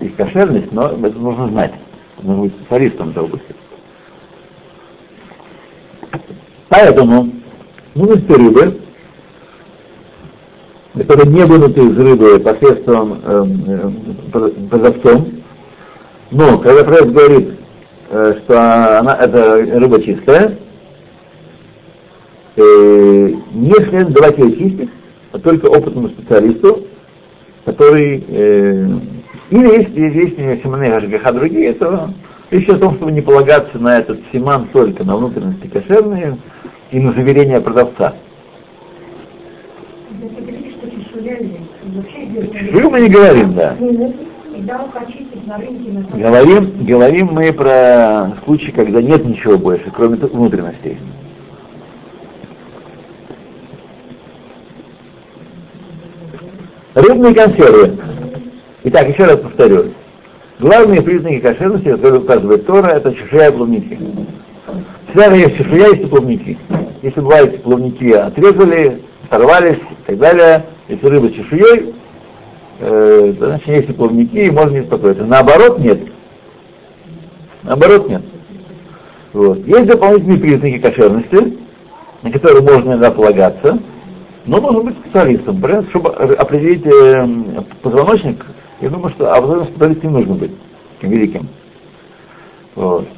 их 0.00 0.16
кошерность, 0.16 0.72
но 0.72 0.88
это 0.88 1.18
нужно 1.18 1.48
знать. 1.48 1.74
Нужно 2.22 2.42
быть 2.42 2.54
специалистом 2.54 3.12
в 3.12 3.18
области. 3.18 3.54
Поэтому 6.68 7.30
внутренности 7.94 8.32
рыбы, 8.32 8.80
которые 10.94 11.32
не 11.32 11.44
вынуты 11.44 11.80
из 11.80 11.96
рыбы 11.98 12.40
посредством 12.40 13.20
э, 13.24 13.46
э, 13.66 14.50
продавцом, 14.70 15.32
но 16.30 16.58
когда 16.58 16.84
продавец 16.84 17.12
говорит, 17.12 17.48
э, 18.10 18.34
что 18.44 18.98
она, 18.98 19.16
это 19.16 19.56
рыба 19.78 20.02
чистая, 20.02 20.58
э, 22.56 23.32
не 23.52 23.74
следует 23.74 24.12
давать 24.12 24.38
ее 24.38 24.56
чистить, 24.56 24.90
а 25.32 25.38
только 25.38 25.66
опытному 25.66 26.08
специалисту, 26.08 26.86
который 27.64 28.24
э, 28.28 28.88
или 29.50 29.66
если 29.66 30.00
есть 30.00 30.62
симаны 30.62 30.90
Гашгаха 30.90 31.32
другие, 31.32 31.72
то 31.72 32.10
речь 32.50 32.68
о 32.68 32.78
том, 32.78 32.96
чтобы 32.96 33.12
не 33.12 33.22
полагаться 33.22 33.78
на 33.78 33.98
этот 33.98 34.20
симан 34.32 34.68
только 34.72 35.04
на 35.04 35.16
внутренности 35.16 35.66
кошерные 35.68 36.36
и 36.90 37.00
на 37.00 37.12
заверение 37.12 37.60
продавца. 37.60 38.14
Чешую 42.52 42.90
мы 42.90 43.00
не 43.00 43.08
говорим, 43.08 43.54
да. 43.54 43.76
Говорим, 46.12 46.84
говорим 46.84 47.28
мы 47.32 47.52
про 47.52 48.32
случаи, 48.44 48.70
когда 48.70 49.00
нет 49.00 49.24
ничего 49.24 49.56
больше, 49.56 49.90
кроме 49.90 50.16
внутренностей. 50.16 50.98
Рыбные 56.94 57.34
консервы. 57.34 57.98
Итак, 58.84 59.08
еще 59.08 59.24
раз 59.24 59.38
повторю. 59.38 59.92
Главные 60.60 61.02
признаки 61.02 61.40
кошерности, 61.40 61.90
которые 61.90 62.20
указывает 62.20 62.66
Тора, 62.66 62.88
это 62.88 63.14
чешуя 63.14 63.48
и 63.48 63.52
плавники. 63.52 63.98
Всегда 65.08 65.34
есть 65.34 65.56
чешуя, 65.56 65.88
есть 65.88 66.02
и 66.02 66.06
плавники. 66.06 66.58
Если 67.02 67.20
бывает 67.20 67.62
плавники 67.62 68.12
отрезали, 68.12 69.02
сорвались 69.30 69.78
и 69.78 70.06
так 70.06 70.18
далее, 70.18 70.66
если 70.88 71.06
рыба 71.06 71.30
чешуей, 71.32 71.94
э, 72.80 73.34
значит 73.36 73.68
есть 73.68 73.90
и 73.90 73.92
плавники, 73.92 74.36
и 74.36 74.50
можно 74.50 74.74
не 74.74 74.80
беспокоиться. 74.80 75.24
Наоборот, 75.24 75.78
нет. 75.80 76.00
Наоборот, 77.64 78.08
нет. 78.08 78.22
Вот. 79.32 79.58
Есть 79.66 79.86
дополнительные 79.86 80.38
признаки 80.38 80.78
кошерности, 80.78 81.58
на 82.22 82.30
которые 82.32 82.62
можно 82.62 82.90
иногда 82.90 83.10
полагаться, 83.10 83.78
но 84.46 84.60
нужно 84.60 84.82
быть 84.82 84.98
специалистом, 84.98 85.62
чтобы 85.90 86.10
определить 86.10 86.86
э, 86.86 87.26
позвоночник, 87.82 88.44
я 88.80 88.90
думаю, 88.90 89.10
что 89.10 89.32
обзорным 89.34 89.66
специалистом 89.66 90.10
не 90.10 90.18
нужно 90.18 90.34
быть 90.34 90.52
великим. 91.02 91.48
Вот. 92.74 93.08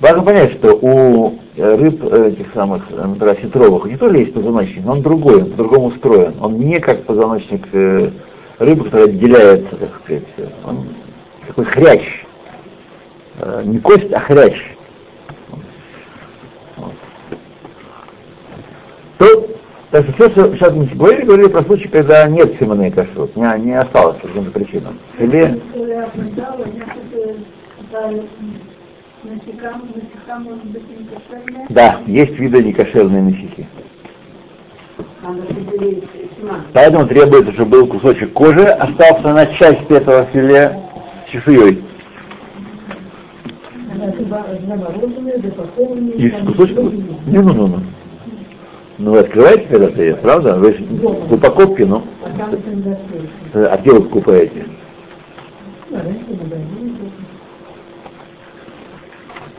Важно 0.00 0.22
понять, 0.22 0.52
что 0.52 0.76
у 0.76 1.38
э, 1.56 1.74
рыб 1.76 2.04
э, 2.04 2.28
этих 2.32 2.52
самых, 2.52 2.90
например, 2.90 3.38
сетровых, 3.40 3.84
у 3.84 3.88
них 3.88 3.98
тоже 3.98 4.18
есть 4.18 4.34
позвоночник, 4.34 4.84
но 4.84 4.92
он 4.92 5.02
другой, 5.02 5.42
он 5.42 5.50
по-другому 5.52 5.86
устроен. 5.86 6.34
Он 6.40 6.58
не 6.58 6.80
как 6.80 7.04
позвоночник 7.04 7.66
э, 7.72 8.10
рыбы, 8.58 8.84
который 8.84 9.06
отделяется, 9.06 9.76
так 9.76 9.90
сказать. 10.04 10.24
Он 10.64 10.88
такой 11.46 11.64
хрящ. 11.64 12.24
Не 13.64 13.78
кость, 13.78 14.12
а 14.12 14.20
хрящ. 14.20 14.58
Вот. 19.18 19.55
Так 19.96 20.04
что 20.04 20.12
все, 20.12 20.30
что 20.30 20.56
сейчас 20.56 20.72
мы 20.74 20.84
говорили, 20.86 21.24
говорили 21.24 21.48
про 21.48 21.62
случай, 21.62 21.88
когда 21.88 22.26
нет 22.26 22.58
симоны 22.58 22.90
кашрут, 22.90 23.34
не, 23.34 23.60
не 23.60 23.72
осталось 23.72 24.20
по 24.20 24.28
каким-то 24.28 24.50
причинам. 24.50 24.98
Или... 25.18 25.60
Да, 31.70 32.00
есть 32.06 32.38
виды 32.38 32.62
некошерные 32.62 33.22
насики. 33.22 33.66
Поэтому 36.74 37.06
требуется, 37.06 37.52
чтобы 37.52 37.70
был 37.70 37.86
кусочек 37.86 38.32
кожи, 38.34 38.64
остался 38.64 39.32
на 39.32 39.46
части 39.46 39.92
этого 39.92 40.26
филе 40.26 40.78
с 41.26 41.30
чешуей. 41.30 41.82
И 46.16 46.30
кусочек... 46.30 46.76
Не, 47.26 47.38
ну, 47.38 47.54
ну, 47.54 47.66
ну. 47.66 47.80
Ну, 48.98 49.12
вы 49.12 49.18
открываете 49.18 49.66
когда-то 49.66 50.02
ее, 50.02 50.14
правда? 50.16 50.56
Вы 50.56 50.72
же 50.72 50.84
в 50.84 51.34
упаковке, 51.34 51.84
ну. 51.84 52.02
А 53.54 53.76
где 53.76 53.90
вы 53.92 54.02
покупаете? 54.02 54.64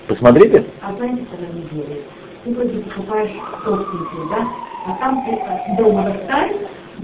Посмотрите. 0.07 0.63
А 0.81 0.93
знаете, 0.95 1.21
что 1.27 1.37
не 1.53 1.61
делает? 1.71 2.03
Ты 2.43 2.53
вроде 2.53 2.79
покупаешь 2.79 3.31
толстенькие, 3.63 4.27
да? 4.31 4.47
А 4.87 4.97
там 4.99 5.23
ты 5.25 5.37
дома 5.83 6.03
достань, 6.03 6.57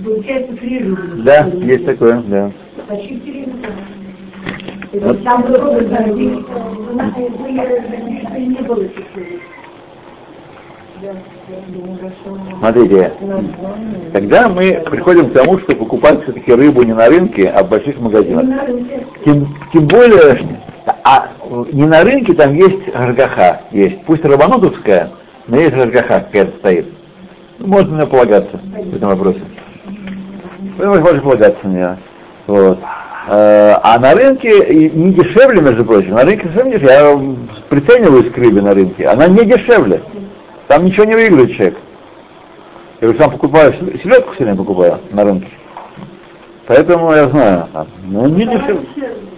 получается 0.03 0.55
фрижу. 0.55 0.97
Да, 1.17 1.45
есть 1.47 1.85
такое, 1.85 2.21
да. 2.27 2.51
Почти 2.87 3.15
время 3.17 3.53
вот. 4.93 5.23
Там 5.23 5.41
было, 5.41 5.81
не 8.37 8.61
было 8.61 8.83
Смотрите, 12.59 13.11
тогда 14.13 14.47
мы 14.47 14.83
приходим 14.89 15.29
к 15.29 15.33
тому, 15.33 15.59
что 15.59 15.75
покупать 15.75 16.23
все-таки 16.23 16.53
рыбу 16.53 16.83
не 16.83 16.93
на 16.93 17.07
рынке, 17.07 17.49
а 17.49 17.63
в 17.63 17.69
больших 17.69 17.99
магазинах. 17.99 18.45
Тем, 19.25 19.53
тем 19.73 19.87
более, 19.87 20.39
а 21.03 21.29
не 21.71 21.85
на 21.85 22.03
рынке 22.03 22.33
там 22.33 22.53
есть 22.53 22.91
гаргаха, 22.93 23.61
есть. 23.71 24.03
Пусть 24.05 24.23
рабанутовская, 24.23 25.11
но 25.47 25.57
есть 25.57 25.75
гаргаха 25.75 26.21
какая-то 26.21 26.57
стоит. 26.59 26.87
Ну, 27.59 27.67
можно 27.67 27.95
мне 27.95 28.05
полагаться 28.05 28.57
в 28.57 28.95
этом 28.95 29.09
вопросе. 29.09 29.41
Вы 30.77 30.99
можете 30.99 31.21
полагаться 31.21 31.67
на 31.67 31.71
нее. 31.71 31.97
Вот. 32.47 32.79
Э, 33.27 33.75
а 33.81 33.99
на 33.99 34.13
рынке 34.13 34.89
не 34.89 35.13
дешевле, 35.13 35.61
между 35.61 35.85
прочим. 35.85 36.11
На 36.11 36.23
рынке 36.23 36.47
совсем 36.47 36.71
дешевле. 36.71 36.93
Я 36.93 37.19
прицениваюсь 37.69 38.31
к 38.31 38.37
рыбе 38.37 38.61
на 38.61 38.73
рынке. 38.73 39.07
Она 39.07 39.27
не 39.27 39.45
дешевле. 39.45 40.01
Там 40.67 40.85
ничего 40.85 41.05
не 41.05 41.15
выиграет 41.15 41.51
человек. 41.51 41.77
Я 43.01 43.07
говорю, 43.07 43.19
сам 43.19 43.31
покупаю, 43.31 43.73
селедку 43.73 44.33
сегодня 44.35 44.55
покупаю 44.55 44.99
на 45.11 45.23
рынке. 45.23 45.49
Поэтому 46.67 47.11
я 47.11 47.27
знаю. 47.27 47.67
Ну, 48.05 48.27
не 48.27 48.45
дешевле. 48.45 48.87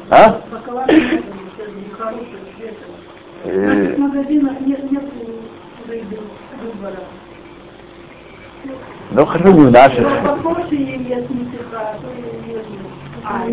А? 0.09 0.41
В 3.43 3.97
магазинах 3.97 4.53
нет, 4.61 4.91
нет 4.91 5.03
выбора. 6.61 6.99
Ну, 9.11 9.25
хорошо. 9.25 10.03
Похожие 10.23 10.97
есть 11.03 11.29
нифига, 11.29 11.95
а. 13.23 13.25
А, 13.27 13.47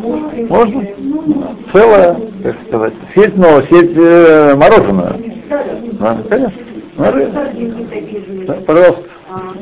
можно? 0.00 0.36
Можно? 0.48 0.82
Целая, 1.72 2.16
как 2.42 2.56
сказать, 2.66 2.94
сеть, 3.14 3.36
но 3.36 3.62
сеть 3.62 3.92
э, 3.96 4.54
мороженое. 4.56 5.35
Да, 5.48 6.18
конечно. 6.28 6.62
Ры- 6.96 7.32
Сардинки 7.32 7.84
такие 7.84 8.24
же. 8.24 8.46
да, 8.46 8.54
пожалуйста. 8.66 9.02
А, 9.28 9.52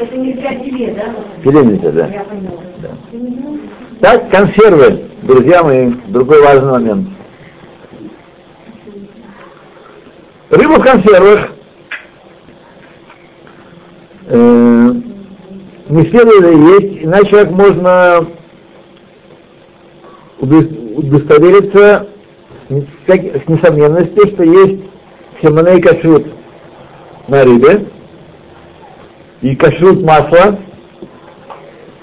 Это 0.00 0.16
нельзя 0.16 0.50
филе, 0.62 0.94
да? 0.94 1.14
Филе 1.42 1.62
да. 1.92 2.88
Поняла. 3.10 3.58
Так, 4.00 4.30
консервы, 4.30 5.04
друзья 5.22 5.62
мои, 5.62 5.92
другой 6.08 6.42
важный 6.42 6.70
момент. 6.72 7.08
Рыба 10.50 10.74
в 10.78 10.82
консервах 10.84 11.50
э, 14.28 14.92
не 15.88 16.04
следует 16.06 16.82
есть, 16.82 17.04
иначе 17.04 17.30
как 17.30 17.50
можно 17.50 18.26
удо- 20.38 20.94
удостовериться 20.98 22.06
с, 22.68 23.48
несомненностью, 23.48 24.26
что 24.28 24.42
есть 24.42 24.82
семеней 25.40 25.80
кашрут 25.80 26.26
на 27.28 27.44
рыбе 27.44 27.86
и 29.42 29.54
кашрут 29.54 30.02
масла, 30.02 30.58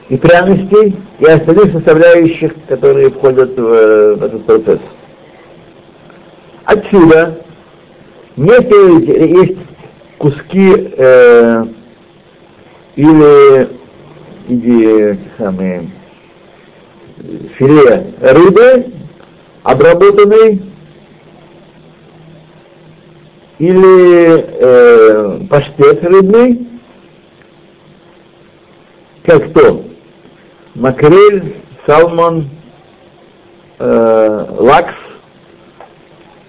и 0.09 0.17
пряностей, 0.17 0.95
и 1.19 1.25
остальных 1.25 1.71
составляющих, 1.71 2.53
которые 2.67 3.09
входят 3.09 3.57
в, 3.57 3.65
э, 3.65 4.15
в 4.15 4.23
этот 4.23 4.45
процесс. 4.45 4.79
Отсюда, 6.65 7.39
если 8.35 9.39
есть 9.39 9.57
куски 10.17 10.93
э, 10.97 11.65
или, 12.95 13.69
или 14.47 15.19
самые, 15.37 15.89
филе 17.57 18.13
рыбы, 18.21 18.85
обработанной, 19.63 20.61
или 23.59 24.37
э, 24.37 25.47
паштет 25.49 26.03
рыбный, 26.03 26.67
как 29.25 29.53
то 29.53 29.85
макрель, 30.75 31.55
салмон, 31.85 32.49
э, 33.79 34.45
лакс, 34.57 34.95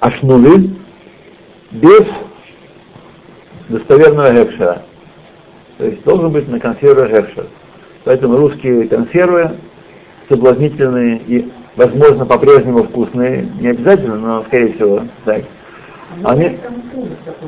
ашнули, 0.00 0.70
без 1.70 2.06
достоверного 3.68 4.32
гекшера. 4.32 4.82
То 5.78 5.86
есть 5.86 6.02
должен 6.04 6.32
быть 6.32 6.48
на 6.48 6.60
консерве 6.60 7.08
гекшер. 7.08 7.46
Поэтому 8.04 8.36
русские 8.36 8.88
консервы 8.88 9.56
соблазнительные 10.28 11.18
и, 11.26 11.52
возможно, 11.76 12.26
по-прежнему 12.26 12.84
вкусные, 12.84 13.48
не 13.60 13.68
обязательно, 13.68 14.16
но, 14.16 14.44
скорее 14.44 14.74
всего, 14.74 15.02
так. 15.24 15.42
Они... 16.22 16.58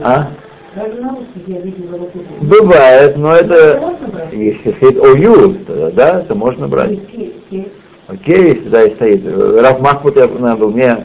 А? 0.02 0.28
Вот 0.74 2.10
это. 2.14 2.44
Бывает, 2.44 3.16
но 3.16 3.34
это, 3.34 3.96
если 4.32 4.72
стоит 4.72 5.02
ОЮ, 5.02 5.54
тогда 5.66 5.90
да, 5.90 6.20
это 6.20 6.34
можно 6.34 6.68
брать. 6.68 6.98
Окей, 8.08 8.54
если 8.54 8.68
да, 8.68 8.82
и 8.82 8.94
стоит. 8.94 9.24
Раф 9.60 9.80
Махмут 9.80 10.16
я 10.16 10.28
был, 10.28 10.70
мне 10.70 11.04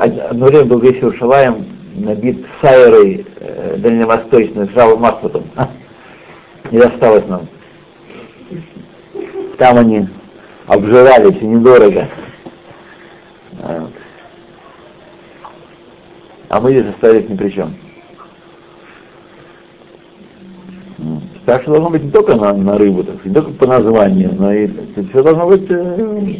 одно 0.00 0.46
время 0.46 0.64
был 0.66 0.78
весь 0.78 0.96
Иерушалаем 0.96 1.66
набит 1.94 2.46
сайрой 2.60 3.26
э, 3.40 3.76
дальневосточной, 3.78 4.68
с 4.68 4.76
Равом 4.76 5.00
Махмутом. 5.00 5.44
Не 6.70 6.78
досталось 6.78 7.26
нам. 7.26 7.48
Там 9.58 9.78
они 9.78 10.08
обжирались, 10.66 11.42
недорого. 11.42 12.08
А. 13.62 13.88
А 16.48 16.60
мы 16.60 16.70
здесь 16.72 16.86
остались 16.86 17.28
ни 17.28 17.36
при 17.36 17.50
чем. 17.50 17.74
Так 21.44 21.62
что 21.62 21.72
должно 21.72 21.90
быть 21.90 22.02
не 22.02 22.10
только 22.10 22.34
на, 22.34 22.52
на 22.52 22.76
рыбу, 22.76 23.04
так, 23.04 23.24
не 23.24 23.32
только 23.32 23.52
по 23.52 23.66
названию, 23.66 24.34
но 24.38 24.52
и 24.52 24.68
все 25.10 25.22
должно 25.22 25.46
быть... 25.48 25.64
э, 25.70 26.36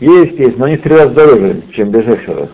есть. 0.00 0.38
есть, 0.38 0.56
но 0.56 0.66
они 0.66 0.76
в 0.76 0.82
три 0.82 0.94
раза 0.94 1.10
дороже, 1.10 1.62
чем 1.72 1.90
без 1.90 2.06
экшера. 2.06 2.48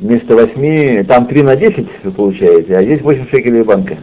Вместо 0.00 0.36
восьми, 0.36 1.02
там 1.08 1.26
три 1.26 1.42
на 1.42 1.56
десять 1.56 1.88
вы 2.04 2.12
получаете, 2.12 2.76
а 2.76 2.82
здесь 2.84 3.00
8 3.00 3.28
шекелей 3.28 3.64
банка. 3.64 3.96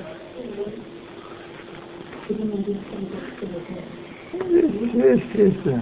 Есть, 4.94 5.24
есть, 5.34 5.64
да. 5.64 5.82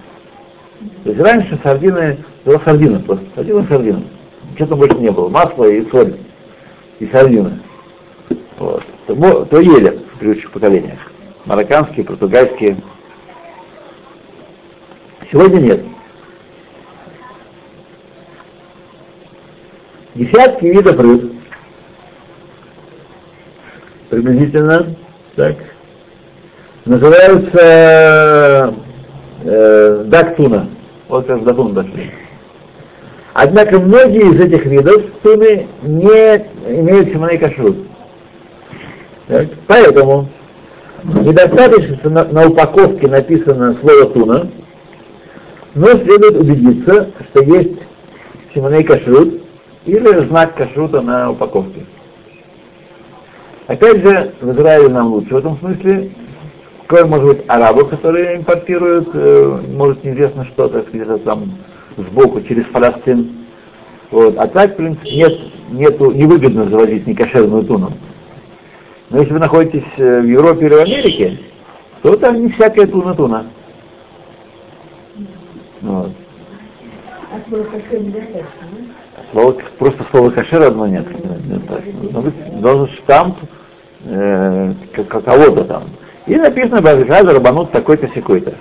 То 1.04 1.10
есть 1.10 1.20
раньше 1.20 1.58
сардины, 1.62 2.18
была 2.44 2.60
сардина 2.60 3.00
просто, 3.00 3.26
сардина 3.34 3.66
сардина. 3.66 4.02
Что-то 4.54 4.76
больше 4.76 4.96
не 4.96 5.10
было, 5.10 5.28
масло 5.28 5.64
и 5.64 5.88
соль, 5.90 6.16
и 6.98 7.06
сардины. 7.06 7.60
Вот. 8.58 8.82
То, 9.06 9.44
то 9.46 9.60
ели 9.60 10.00
в 10.14 10.18
предыдущих 10.18 10.50
поколениях. 10.52 10.98
Марокканские, 11.44 12.04
португальские. 12.04 12.76
Сегодня 15.30 15.58
нет. 15.58 15.84
Десятки 20.14 20.66
видов 20.66 21.00
рыб. 21.00 21.32
Приблизительно 24.10 24.94
так. 25.34 25.56
Называются 26.84 28.74
э, 29.44 30.04
дактуна. 30.06 30.68
Вот 31.08 31.26
как 31.26 31.44
до 31.44 31.52
дошли. 31.52 32.10
Однако 33.34 33.78
многие 33.78 34.34
из 34.34 34.40
этих 34.40 34.66
видов 34.66 35.02
туны 35.22 35.68
не 35.82 36.46
имеют 36.80 37.08
семенной 37.08 37.38
кашрут. 37.38 37.76
Поэтому 39.66 40.28
недостаточно, 41.04 41.96
что 41.96 42.10
на, 42.10 42.24
на 42.24 42.46
упаковке 42.48 43.08
написано 43.08 43.76
слово 43.80 44.06
туна, 44.06 44.46
но 45.74 45.86
следует 45.86 46.36
убедиться, 46.36 47.10
что 47.30 47.42
есть 47.42 47.78
семенной 48.54 48.84
кашрут 48.84 49.40
или 49.86 50.26
знак 50.26 50.54
кашрута 50.56 51.00
на 51.00 51.30
упаковке. 51.30 51.86
Опять 53.66 54.02
же, 54.02 54.34
в 54.40 54.52
Израиле 54.52 54.88
нам 54.88 55.12
лучше 55.12 55.34
в 55.34 55.38
этом 55.38 55.58
смысле. 55.58 56.10
Кроме, 56.92 57.08
может 57.08 57.26
быть, 57.26 57.44
арабов, 57.48 57.88
которые 57.88 58.36
импортируют, 58.36 59.08
э, 59.14 59.60
может, 59.72 60.04
неизвестно 60.04 60.44
что, 60.44 60.68
так 60.68 60.86
сказать, 60.88 61.24
там 61.24 61.54
сбоку 61.96 62.42
через 62.42 62.66
Палестин. 62.66 63.46
Вот. 64.10 64.36
А 64.36 64.46
так, 64.46 64.74
в 64.74 64.76
принципе, 64.76 65.16
нет, 65.16 65.32
нету, 65.70 66.10
невыгодно 66.10 66.68
завозить 66.68 67.06
некошерную 67.06 67.62
туну. 67.64 67.94
Но 69.08 69.20
если 69.20 69.32
вы 69.32 69.38
находитесь 69.38 69.88
э, 69.96 70.20
в 70.20 70.26
Европе 70.26 70.66
или 70.66 70.74
в 70.74 70.80
Америке, 70.80 71.38
то 72.02 72.14
там 72.18 72.42
не 72.42 72.50
всякая 72.50 72.86
туна-туна. 72.86 73.46
Вот. 75.80 76.10
А 79.16 79.32
слово, 79.32 79.56
просто 79.78 80.04
слово 80.10 80.28
кашер 80.28 80.60
одно 80.60 80.86
нет. 80.88 81.06
Должен 82.60 82.88
штамп 82.98 83.38
э, 84.04 84.74
кого-то 85.08 85.64
там. 85.64 85.84
И 86.26 86.36
написано 86.36 86.80
Базгаза 86.80 87.32
Рабанут 87.32 87.72
такой-то 87.72 88.08
секой-то. 88.08 88.54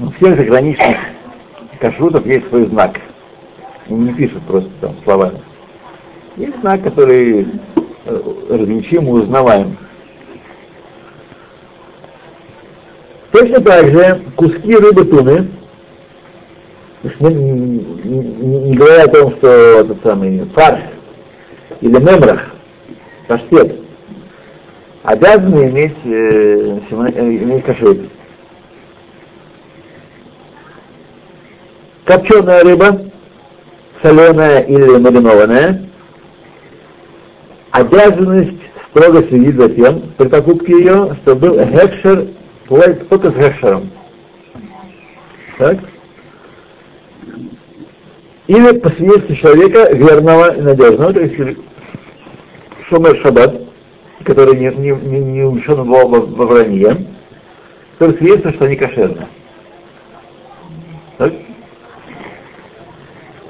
У 0.00 0.10
всех 0.10 0.36
заграничных 0.36 0.96
кашрутов 1.80 2.26
есть 2.26 2.48
свой 2.48 2.66
знак. 2.66 3.00
И 3.88 3.94
не 3.94 4.12
пишут 4.12 4.42
просто 4.42 4.70
там 4.80 4.96
словами. 5.04 5.40
Есть 6.36 6.58
знак, 6.60 6.82
который 6.82 7.46
э, 8.06 8.22
различим 8.50 9.06
и 9.06 9.10
узнаваем. 9.10 9.78
Точно 13.30 13.60
так 13.60 13.86
же 13.88 14.22
куски 14.34 14.76
рыбы 14.76 15.04
туны, 15.04 15.48
не, 17.20 17.34
не, 17.34 18.58
не 18.70 18.76
говоря 18.76 19.04
о 19.04 19.08
том, 19.08 19.32
что 19.36 19.48
этот 19.48 20.02
самый 20.02 20.44
фарш 20.54 20.80
или 21.80 21.98
мемрах, 21.98 22.55
паштет, 23.26 23.80
обязаны 25.02 25.70
иметь, 25.70 25.96
э, 26.04 26.80
э 26.90 27.36
иметь 27.42 27.64
кашрут. 27.64 27.98
Копченая 32.04 32.62
рыба, 32.62 33.02
соленая 34.02 34.60
или 34.60 34.98
маринованная, 34.98 35.88
обязанность 37.72 38.62
строго 38.90 39.22
следить 39.24 39.56
за 39.56 39.68
тем, 39.70 40.12
при 40.16 40.28
покупке 40.28 40.72
ее, 40.72 41.16
чтобы 41.22 41.50
был 41.50 41.66
хекшер, 41.66 42.28
бывает 42.68 43.08
только 43.08 43.30
с 43.30 43.34
хекшером. 43.34 43.90
Так? 45.58 45.78
Или 48.46 48.78
по 48.78 48.90
человека 48.90 49.92
верного 49.92 50.54
и 50.54 50.60
надежного, 50.60 51.12
то 51.12 51.20
есть 51.20 51.58
Шумер 52.88 53.16
Шаббат, 53.16 53.62
который 54.24 54.56
не, 54.56 54.68
не, 54.68 54.90
не, 54.92 55.18
не 55.18 55.42
увлечен 55.42 55.82
во, 55.82 56.06
во, 56.06 56.20
во 56.20 56.46
вранье, 56.46 56.96
который 57.98 58.16
свидетельствует, 58.16 58.54
что 58.54 58.64
они 58.66 58.76
кошерны. 58.76 59.26
Так? 61.18 61.32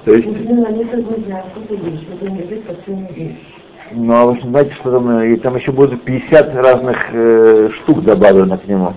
То 0.04 0.14
есть... 0.14 0.28
Ну, 3.92 4.12
а 4.12 4.24
вы 4.24 4.40
знаете, 4.40 4.72
что 4.72 4.90
там, 4.90 5.20
и 5.20 5.36
там 5.36 5.56
еще 5.56 5.70
будет 5.70 6.02
50 6.02 6.54
разных 6.56 6.96
э, 7.12 7.68
штук 7.72 8.02
добавлено 8.02 8.58
к 8.58 8.66
нему. 8.66 8.94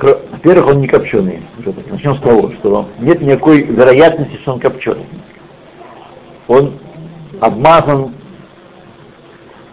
Во-первых, 0.00 0.66
он 0.68 0.80
не 0.80 0.88
копченый. 0.88 1.42
Начнем 1.90 2.16
с 2.16 2.20
того, 2.20 2.50
что 2.52 2.88
нет 2.98 3.20
никакой 3.20 3.62
вероятности, 3.62 4.36
что 4.38 4.54
он 4.54 4.60
копченый. 4.60 5.06
Он 6.48 6.72
обмазан, 7.40 8.12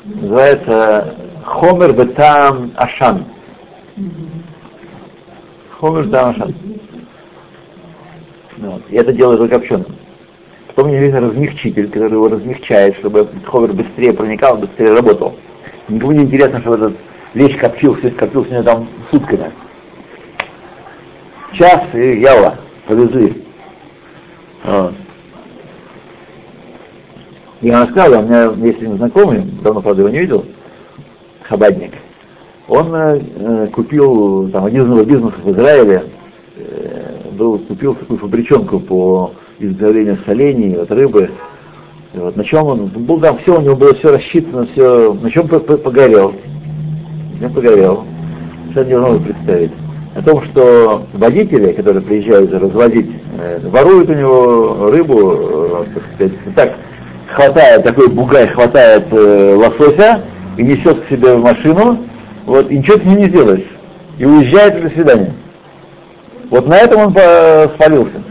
называется 0.05 1.15
Хомер 1.43 1.93
Бетам 1.93 2.71
Ашан. 2.75 3.25
Хомер 5.79 6.05
Бетам 6.05 6.29
Ашан. 6.29 6.55
Вот. 8.57 8.81
И 8.89 8.95
это 8.95 9.11
делает 9.11 9.39
его 9.39 9.49
копченым. 9.49 9.95
Потом 10.67 10.89
у 10.89 10.93
него 10.93 11.03
есть 11.03 11.15
размягчитель, 11.15 11.89
который 11.89 12.13
его 12.13 12.29
размягчает, 12.29 12.95
чтобы 12.97 13.27
ховер 13.45 13.73
быстрее 13.73 14.13
проникал, 14.13 14.57
быстрее 14.57 14.93
работал. 14.93 15.35
Никому 15.87 16.13
не 16.13 16.23
интересно, 16.23 16.61
что 16.61 16.75
этот 16.75 16.93
лечь 17.33 17.57
копчился, 17.57 18.09
копчился 18.11 18.49
у 18.49 18.53
него 18.53 18.63
там 18.63 18.89
сутками. 19.11 19.51
Час 21.53 21.83
и 21.93 22.19
яла, 22.21 22.57
повезли. 22.87 23.43
Вот. 24.63 24.93
Я 27.63 27.79
вам 27.79 27.87
рассказывал, 27.87 28.23
у 28.23 28.27
меня 28.27 28.67
есть 28.67 28.81
один 28.81 28.97
знакомый, 28.97 29.41
давно, 29.63 29.81
правда, 29.81 30.01
его 30.01 30.09
не 30.09 30.19
видел, 30.19 30.43
хабадник. 31.43 31.93
Он 32.67 32.93
э, 32.93 33.21
э 33.37 33.67
купил 33.67 34.49
там 34.49 34.65
один 34.65 34.83
из 34.83 34.87
новых 34.89 35.07
бизнесов 35.07 35.39
в 35.41 35.51
Израиле, 35.51 36.03
э, 36.57 37.29
был, 37.31 37.59
купил 37.59 37.95
такую 37.95 38.19
фабричонку 38.19 38.81
по 38.81 39.31
изготовлению 39.59 40.17
солений, 40.25 40.73
от 40.73 40.91
рыбы. 40.91 41.29
И 42.13 42.17
вот 42.17 42.35
на 42.35 42.43
чем 42.43 42.65
он 42.65 42.87
был 42.87 43.21
там 43.21 43.37
все, 43.37 43.57
у 43.57 43.61
него 43.61 43.77
было 43.77 43.93
все 43.93 44.11
рассчитано, 44.11 44.67
все, 44.73 45.13
на 45.13 45.31
чем 45.31 45.47
погорел. 45.47 46.33
Чем 47.39 47.53
погорел. 47.53 48.03
Что 48.71 48.83
невозможно 48.83 49.25
представить. 49.25 49.71
О 50.15 50.21
том, 50.21 50.43
что 50.43 51.03
водители, 51.13 51.71
которые 51.71 52.03
приезжают 52.03 52.51
развозить, 52.51 53.09
э, 53.39 53.61
воруют 53.69 54.09
у 54.09 54.13
него 54.13 54.89
рыбу, 54.91 55.31
э, 55.33 55.83
так 55.93 56.03
сказать, 56.15 56.33
так 56.55 56.73
хватает, 57.33 57.83
такой 57.83 58.09
бугай 58.09 58.47
хватает 58.47 59.05
э, 59.11 59.55
лосося 59.55 60.21
и 60.57 60.63
несет 60.63 61.03
к 61.03 61.09
себе 61.09 61.35
в 61.35 61.43
машину, 61.43 61.99
вот, 62.45 62.69
и 62.69 62.77
ничего 62.77 62.97
с 62.97 63.03
ним 63.03 63.17
не 63.17 63.27
сделаешь. 63.27 63.65
И 64.17 64.25
уезжает 64.25 64.81
до 64.81 64.89
свидания. 64.89 65.33
Вот 66.49 66.67
на 66.67 66.75
этом 66.75 67.01
он 67.01 67.11
спалился. 67.11 68.21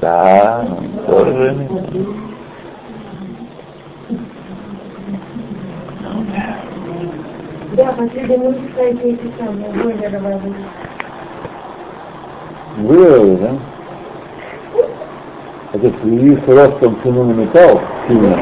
Да, 0.00 0.66
тоже. 1.06 1.56
Да, 7.76 7.92
последний 7.92 8.36
мы 8.36 8.54
кстати, 8.68 9.02
эти 9.02 9.32
самые 9.38 9.68
бойлеры 9.70 10.20
Вывели, 12.76 13.36
да? 13.36 13.50
Это 15.74 15.88
в 15.88 16.00
связи 16.02 16.36
с 16.36 16.48
ростом 16.48 16.96
цены 17.02 17.24
на 17.24 17.32
металл 17.32 17.80
сильно. 18.06 18.38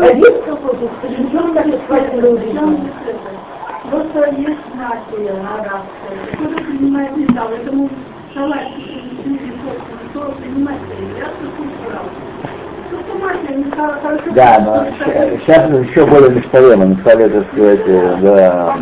А 0.00 0.06
есть 0.06 0.44
какой-то, 0.44 0.88
причем 1.02 1.52
так 1.52 1.66
эксплуатирует? 1.66 2.42
Просто 3.90 4.30
есть 4.36 4.66
нация 4.76 5.34
арабская, 5.42 6.18
кто 6.32 6.44
принимает 6.64 7.16
металл, 7.16 7.48
этому 7.50 7.90
шалаш, 8.32 8.68
кто 10.10 10.20
принимает, 10.30 10.80
я 11.18 11.26
Да, 14.32 14.58
но 14.60 14.86
сейчас 15.40 15.70
еще 15.88 16.06
более 16.06 16.30
они 16.82 16.94
стали, 17.00 17.28
так 17.28 17.44
сказать, 17.52 17.80
э, 17.86 18.16
да, 18.22 18.76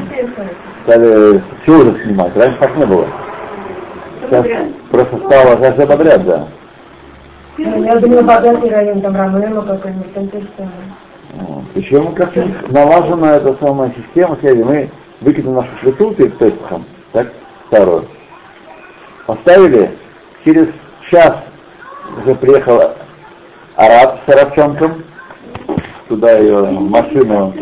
стали 0.85 1.43
все 1.62 1.72
уже 1.72 2.05
снимать. 2.05 2.37
Раньше 2.37 2.59
так 2.59 2.76
не 2.76 2.87
было. 2.87 3.07
Сейчас 4.22 4.47
просто 4.91 5.18
стало 5.18 5.57
каждый 5.57 5.87
подряд, 5.87 6.24
да. 6.24 6.49
Я 7.59 8.01
думаю, 8.01 8.24
богатый 8.24 8.70
район, 8.70 9.01
там 9.01 9.16
Рамема 9.16 9.62
какой-нибудь, 9.62 10.12
там 10.14 10.28
то 10.28 10.41
же 10.41 10.49
самое. 10.57 11.64
Причем 11.72 12.14
как 12.14 12.32
налажена 12.68 13.37
эта 13.37 13.57
самая 13.61 13.93
система 13.97 14.37
связи. 14.37 14.62
Мы 14.62 14.91
выкинули 15.20 15.57
нашу 15.57 15.70
плиту 15.80 16.14
перед 16.14 16.37
Песхом, 16.39 16.85
так, 17.12 17.32
старую. 17.68 18.07
Поставили, 19.26 19.91
через 20.45 20.68
час 21.11 21.37
уже 22.22 22.35
приехал 22.35 22.95
араб 23.76 24.20
с 24.26 24.32
арабчонком, 24.32 25.03
туда 26.09 26.39
ее 26.39 26.62
машину, 26.70 27.55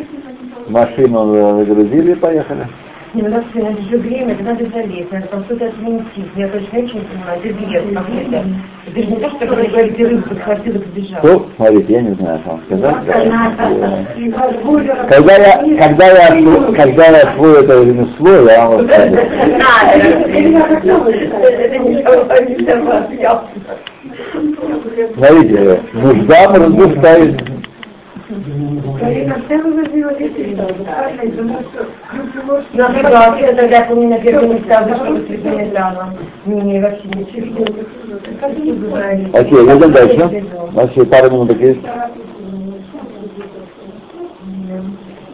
машину 0.68 1.64
загрузили 1.64 2.12
и 2.12 2.16
поехали. 2.16 2.66
Не, 3.14 3.22
ну 3.22 3.30
так 3.30 3.44
это 3.54 3.82
же 3.82 3.98
время, 3.98 4.32
это 4.32 4.42
надо 4.42 4.64
залезть, 4.72 5.12
надо 5.12 5.26
там 5.26 5.44
что-то 5.44 5.66
отвинтить. 5.66 6.30
Я 6.34 6.48
точно 6.48 6.78
очень 6.78 7.02
понимаю, 7.02 7.40
где 7.40 7.52
билет 7.52 7.94
там 7.94 8.06
это. 8.06 8.44
Это 8.86 9.02
же 9.02 9.06
не 9.06 9.16
то, 9.16 9.28
что 9.28 9.38
когда 9.38 9.64
говорите, 9.64 10.06
рыбу 10.06 10.28
подхватил 10.30 10.74
и 10.76 10.78
побежал. 10.78 11.20
Ну, 11.22 11.46
смотрите, 11.56 11.92
я 11.92 12.00
не 12.00 12.14
знаю, 12.14 12.40
что 12.40 12.50
вам 12.50 12.62
сказать. 12.64 12.96
Когда 15.08 15.36
я, 15.36 15.76
когда 15.76 16.06
я, 16.06 16.74
когда 16.74 17.06
я 17.06 17.28
освою 17.28 17.56
это 17.56 17.82
ремесло, 17.82 18.50
я 18.50 18.66
вам 18.66 18.80
расскажу. 18.80 19.16
Смотрите, 25.14 25.80
нужда 25.92 26.48
может 26.48 26.98
ставить 26.98 27.51
Ну, 32.74 32.84
а 32.84 32.92
ситуация 32.94 33.54
тогда, 33.54 33.76
я 33.76 33.84
помню, 33.84 34.08
на 34.08 34.18
первом 34.18 34.50
месте 34.50 34.78
вышла 34.84 35.18
среди 35.26 35.48
Миляна. 35.48 36.14
Не, 36.46 36.80
вообще 36.80 37.08
ничего. 37.08 37.64
Окей, 39.32 39.58
идем 39.58 39.92
дальше. 39.92 40.44
У 40.72 40.76
нас 40.76 40.90
еще 40.90 41.04
пару 41.04 41.30
минут 41.30 41.60
есть. 41.60 41.80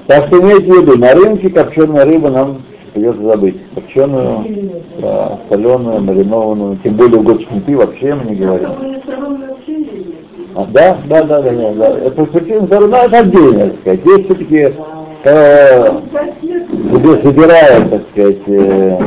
Так 0.06 0.26
что 0.26 0.40
имейте 0.40 0.72
в 0.72 0.82
виду, 0.82 0.98
на 0.98 1.14
рынке 1.14 1.50
копченая 1.50 2.04
рыба 2.04 2.30
нам 2.30 2.62
придется 2.94 3.22
забыть. 3.22 3.56
Копченую, 3.74 4.44
да, 5.00 5.38
соленую, 5.48 6.00
маринованную, 6.00 6.78
тем 6.82 6.94
более 6.94 7.20
угодчики 7.20 7.72
вообще 7.72 8.14
мы 8.14 8.30
не 8.30 8.36
говорим. 8.36 8.70
А, 10.58 10.66
да, 10.72 10.98
да, 11.04 11.22
да, 11.22 11.40
да, 11.40 11.52
да, 11.52 11.72
да. 11.72 11.88
Это 11.98 12.24
причина 12.24 12.66
ну, 12.68 12.88
это 12.88 13.18
отдельно, 13.18 13.68
так 13.68 13.80
сказать. 13.80 14.00
Есть 14.04 14.24
все-таки, 14.24 14.74
э, 15.22 15.90
где 16.72 17.22
собирают, 17.22 17.90
так 17.90 18.02
сказать, 18.10 18.48
э, 18.48 18.98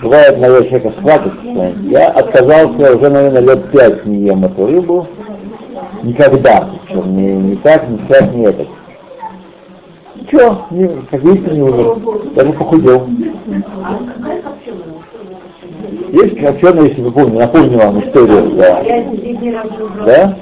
бывает, 0.00 0.38
наверное, 0.38 0.68
человека 0.68 0.92
схватит. 0.98 1.32
Я 1.90 2.10
отказался 2.10 2.96
уже, 2.96 3.10
наверное, 3.10 3.42
лет 3.42 3.72
пять 3.72 4.06
не 4.06 4.26
ем 4.26 4.44
эту 4.44 4.64
рыбу. 4.64 5.08
Никогда. 6.04 6.68
Причем 6.86 7.16
ни, 7.16 7.30
ни 7.32 7.54
так, 7.56 7.88
ни 7.88 7.98
сяк, 8.06 8.32
ни 8.34 8.46
этот. 8.46 8.68
Ничего, 10.30 10.66
не, 10.70 10.88
как 11.10 11.22
видите, 11.22 11.50
не 11.52 11.62
умер. 11.62 11.96
Даже 12.34 12.52
похудел. 12.52 13.08
Есть 16.12 16.40
копченая, 16.40 16.88
если 16.88 17.00
вы 17.02 17.12
помните, 17.12 17.38
напомню 17.38 17.78
вам 17.78 18.00
историю, 18.00 18.50
да. 18.56 18.84
Да? 20.04 20.38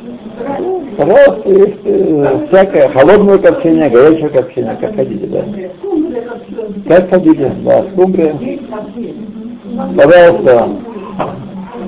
Пожалуйста, 0.96 1.48
есть 1.48 1.78
э, 1.84 2.46
всякое, 2.48 2.88
холодное 2.88 3.38
копчение, 3.38 3.88
горячее 3.88 4.28
копчение, 4.28 4.76
как 4.80 4.96
хотите, 4.96 5.26
да. 5.26 5.44
Как 6.88 7.10
хотите, 7.10 7.52
да, 7.62 7.84
скумбрия. 7.92 8.34
Пожалуйста, 9.96 10.68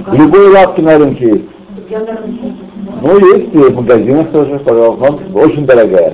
в 0.07 0.15
любой 0.15 0.53
лавке 0.53 0.83
на 0.83 0.99
рынке 0.99 1.29
есть. 1.29 2.68
Ну, 3.01 3.19
есть 3.19 3.55
и 3.55 3.59
в 3.59 3.75
магазинах 3.77 4.31
тоже, 4.31 4.59
пожалуйста, 4.59 5.23
но 5.29 5.41
очень 5.41 5.67
дорогая. 5.67 6.13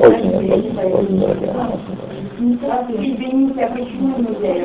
Очень, 0.00 0.36
очень, 0.36 0.78
очень 0.78 1.20
дорогая. 1.20 1.54
Извините, 2.88 3.64
а 3.64 3.68
почему 3.76 4.14
нельзя? 4.18 4.64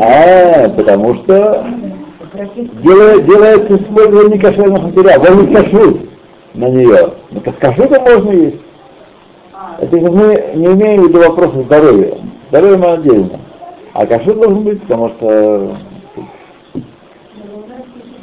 А, 0.00 0.68
потому 0.70 1.14
что 1.16 1.66
делает, 2.82 3.24
делается 3.26 3.76
использование 3.76 4.40
кошерных 4.40 4.82
материалов. 4.82 5.22
Даже 5.22 5.46
кашрут 5.46 6.00
на 6.54 6.68
нее. 6.68 7.10
Но 7.30 7.40
как 7.40 7.58
кашрутом 7.58 8.02
можно 8.02 8.30
есть. 8.32 8.56
Это 9.78 9.96
мы 9.96 10.44
не 10.54 10.66
имеем 10.66 11.02
в 11.02 11.08
виду 11.08 11.18
вопроса 11.20 11.62
здоровья. 11.62 12.18
Здоровье 12.50 12.76
мы 12.76 12.86
отдельно. 12.92 13.40
А 13.92 14.06
кашрут 14.06 14.36
должен 14.36 14.62
быть, 14.64 14.82
потому 14.82 15.08
что 15.10 15.76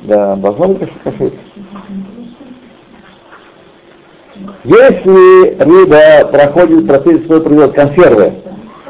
да, 0.04 0.36
должно 0.36 0.68
быть 0.68 0.80
каш- 0.80 0.90
кашрут. 1.04 1.34
Если 4.64 5.58
рыба 5.60 6.28
проходит 6.32 6.88
процесс 6.88 7.26
свой 7.26 7.42
производства 7.42 7.86
консервы, 7.86 8.34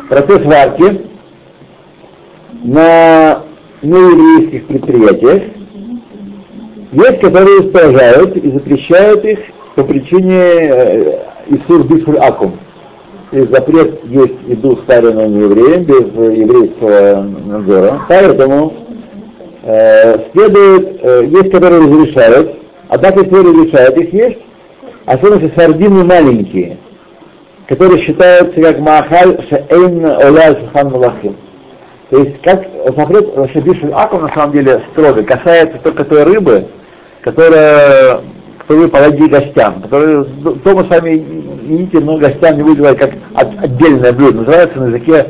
процесс 0.09 0.45
варки 0.45 1.01
на 2.63 3.43
нееврейских 3.81 4.67
предприятиях, 4.67 5.43
есть, 6.91 7.19
которые 7.19 7.59
устражают 7.59 8.37
и 8.37 8.51
запрещают 8.51 9.25
их 9.25 9.39
по 9.75 9.83
причине 9.83 10.37
э, 10.37 11.19
Исур 11.47 11.83
Бифуль 11.87 12.19
Акум. 12.19 12.59
То 13.31 13.39
есть 13.39 13.51
запрет 13.51 14.03
есть 14.05 14.35
еду 14.47 14.77
старенную 14.83 15.29
неевреем 15.29 15.83
без 15.83 16.05
э, 16.15 16.35
еврейского 16.35 17.23
надзора. 17.23 18.01
Поэтому 18.07 18.73
э, 19.63 20.19
следует, 20.31 21.03
э, 21.03 21.25
есть, 21.25 21.51
которые 21.51 21.81
разрешают, 21.81 22.59
а 22.89 22.97
так 22.99 23.17
если 23.17 23.35
разрешают 23.35 23.97
их 23.97 24.13
есть, 24.13 24.39
особенно 25.05 25.51
сардины 25.55 26.03
маленькие, 26.03 26.77
которые 27.67 28.01
считаются 28.01 28.61
как 28.61 28.79
махаль 28.79 29.37
шеэйн 29.49 30.05
оля 30.05 30.59
шухан 30.59 30.91
малахим. 30.91 31.35
То 32.09 32.19
есть 32.19 32.41
как 32.41 32.65
запрет 32.95 33.27
Шабишуль 33.51 33.91
Акум 33.93 34.21
на 34.23 34.29
самом 34.29 34.51
деле 34.53 34.81
строго 34.91 35.23
касается 35.23 35.79
только 35.79 36.03
той 36.03 36.23
рыбы, 36.23 36.67
которая 37.21 38.21
которую 38.59 38.89
положили 38.89 39.27
гостям, 39.27 39.81
которую 39.81 40.25
дома 40.25 40.85
сами 40.89 41.09
едите, 41.63 41.99
но 41.99 42.17
гостям 42.17 42.55
не 42.55 42.63
выделяют 42.63 42.97
как 42.97 43.11
от- 43.33 43.61
отдельное 43.61 44.13
блюдо. 44.13 44.39
Называется 44.39 44.79
на 44.79 44.85
языке 44.85 45.25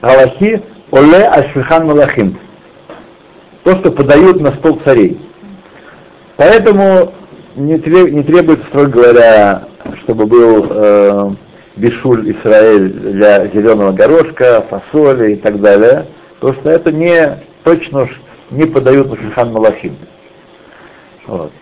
Галахи 0.00 0.62
Оле 0.92 1.24
Ашфихан 1.24 1.86
Малахим. 1.86 2.38
То, 3.64 3.74
что 3.76 3.90
подают 3.90 4.40
на 4.40 4.52
стол 4.52 4.78
царей. 4.84 5.20
Поэтому 6.36 7.12
не, 7.56 7.74
не 8.10 8.22
требуется, 8.22 8.66
строго 8.66 8.88
говоря, 8.88 9.64
чтобы 10.02 10.26
был 10.26 10.66
э, 10.68 11.30
бишуль 11.76 12.30
Исраэль 12.32 12.90
для 12.90 13.46
зеленого 13.48 13.92
горошка, 13.92 14.64
фасоли 14.68 15.32
и 15.32 15.36
так 15.36 15.60
далее, 15.60 16.06
потому 16.38 16.60
что 16.60 16.70
это 16.70 16.92
не 16.92 17.38
точно 17.64 18.02
уж 18.02 18.20
не 18.50 18.66
подают 18.66 19.10
на 19.10 19.16
шульхан 19.16 19.52
малахим. 19.52 19.96
Вот. 21.26 21.52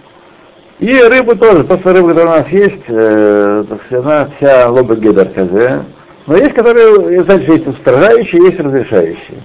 И 0.80 1.00
рыбу 1.00 1.36
тоже, 1.36 1.64
то, 1.64 1.78
что 1.78 1.92
рыба, 1.92 2.08
которая 2.08 2.34
у 2.34 2.38
нас 2.40 2.48
есть, 2.48 2.84
э, 2.88 3.64
она 3.90 4.28
вся 4.36 4.68
лоба 4.68 4.96
гедер 4.96 5.28
казе. 5.28 5.84
Но 6.26 6.36
есть, 6.36 6.54
которые, 6.54 7.22
значит, 7.22 7.48
есть 7.48 7.66
устражающие, 7.66 8.46
есть 8.46 8.58
разрешающие 8.58 9.42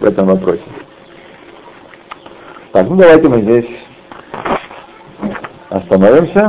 в 0.00 0.04
этом 0.04 0.26
вопросе. 0.26 0.62
Так, 2.72 2.88
ну 2.88 2.96
давайте 2.96 3.28
мы 3.28 3.40
здесь 3.42 3.66
Hasta 5.72 5.96
moverse. 5.96 6.42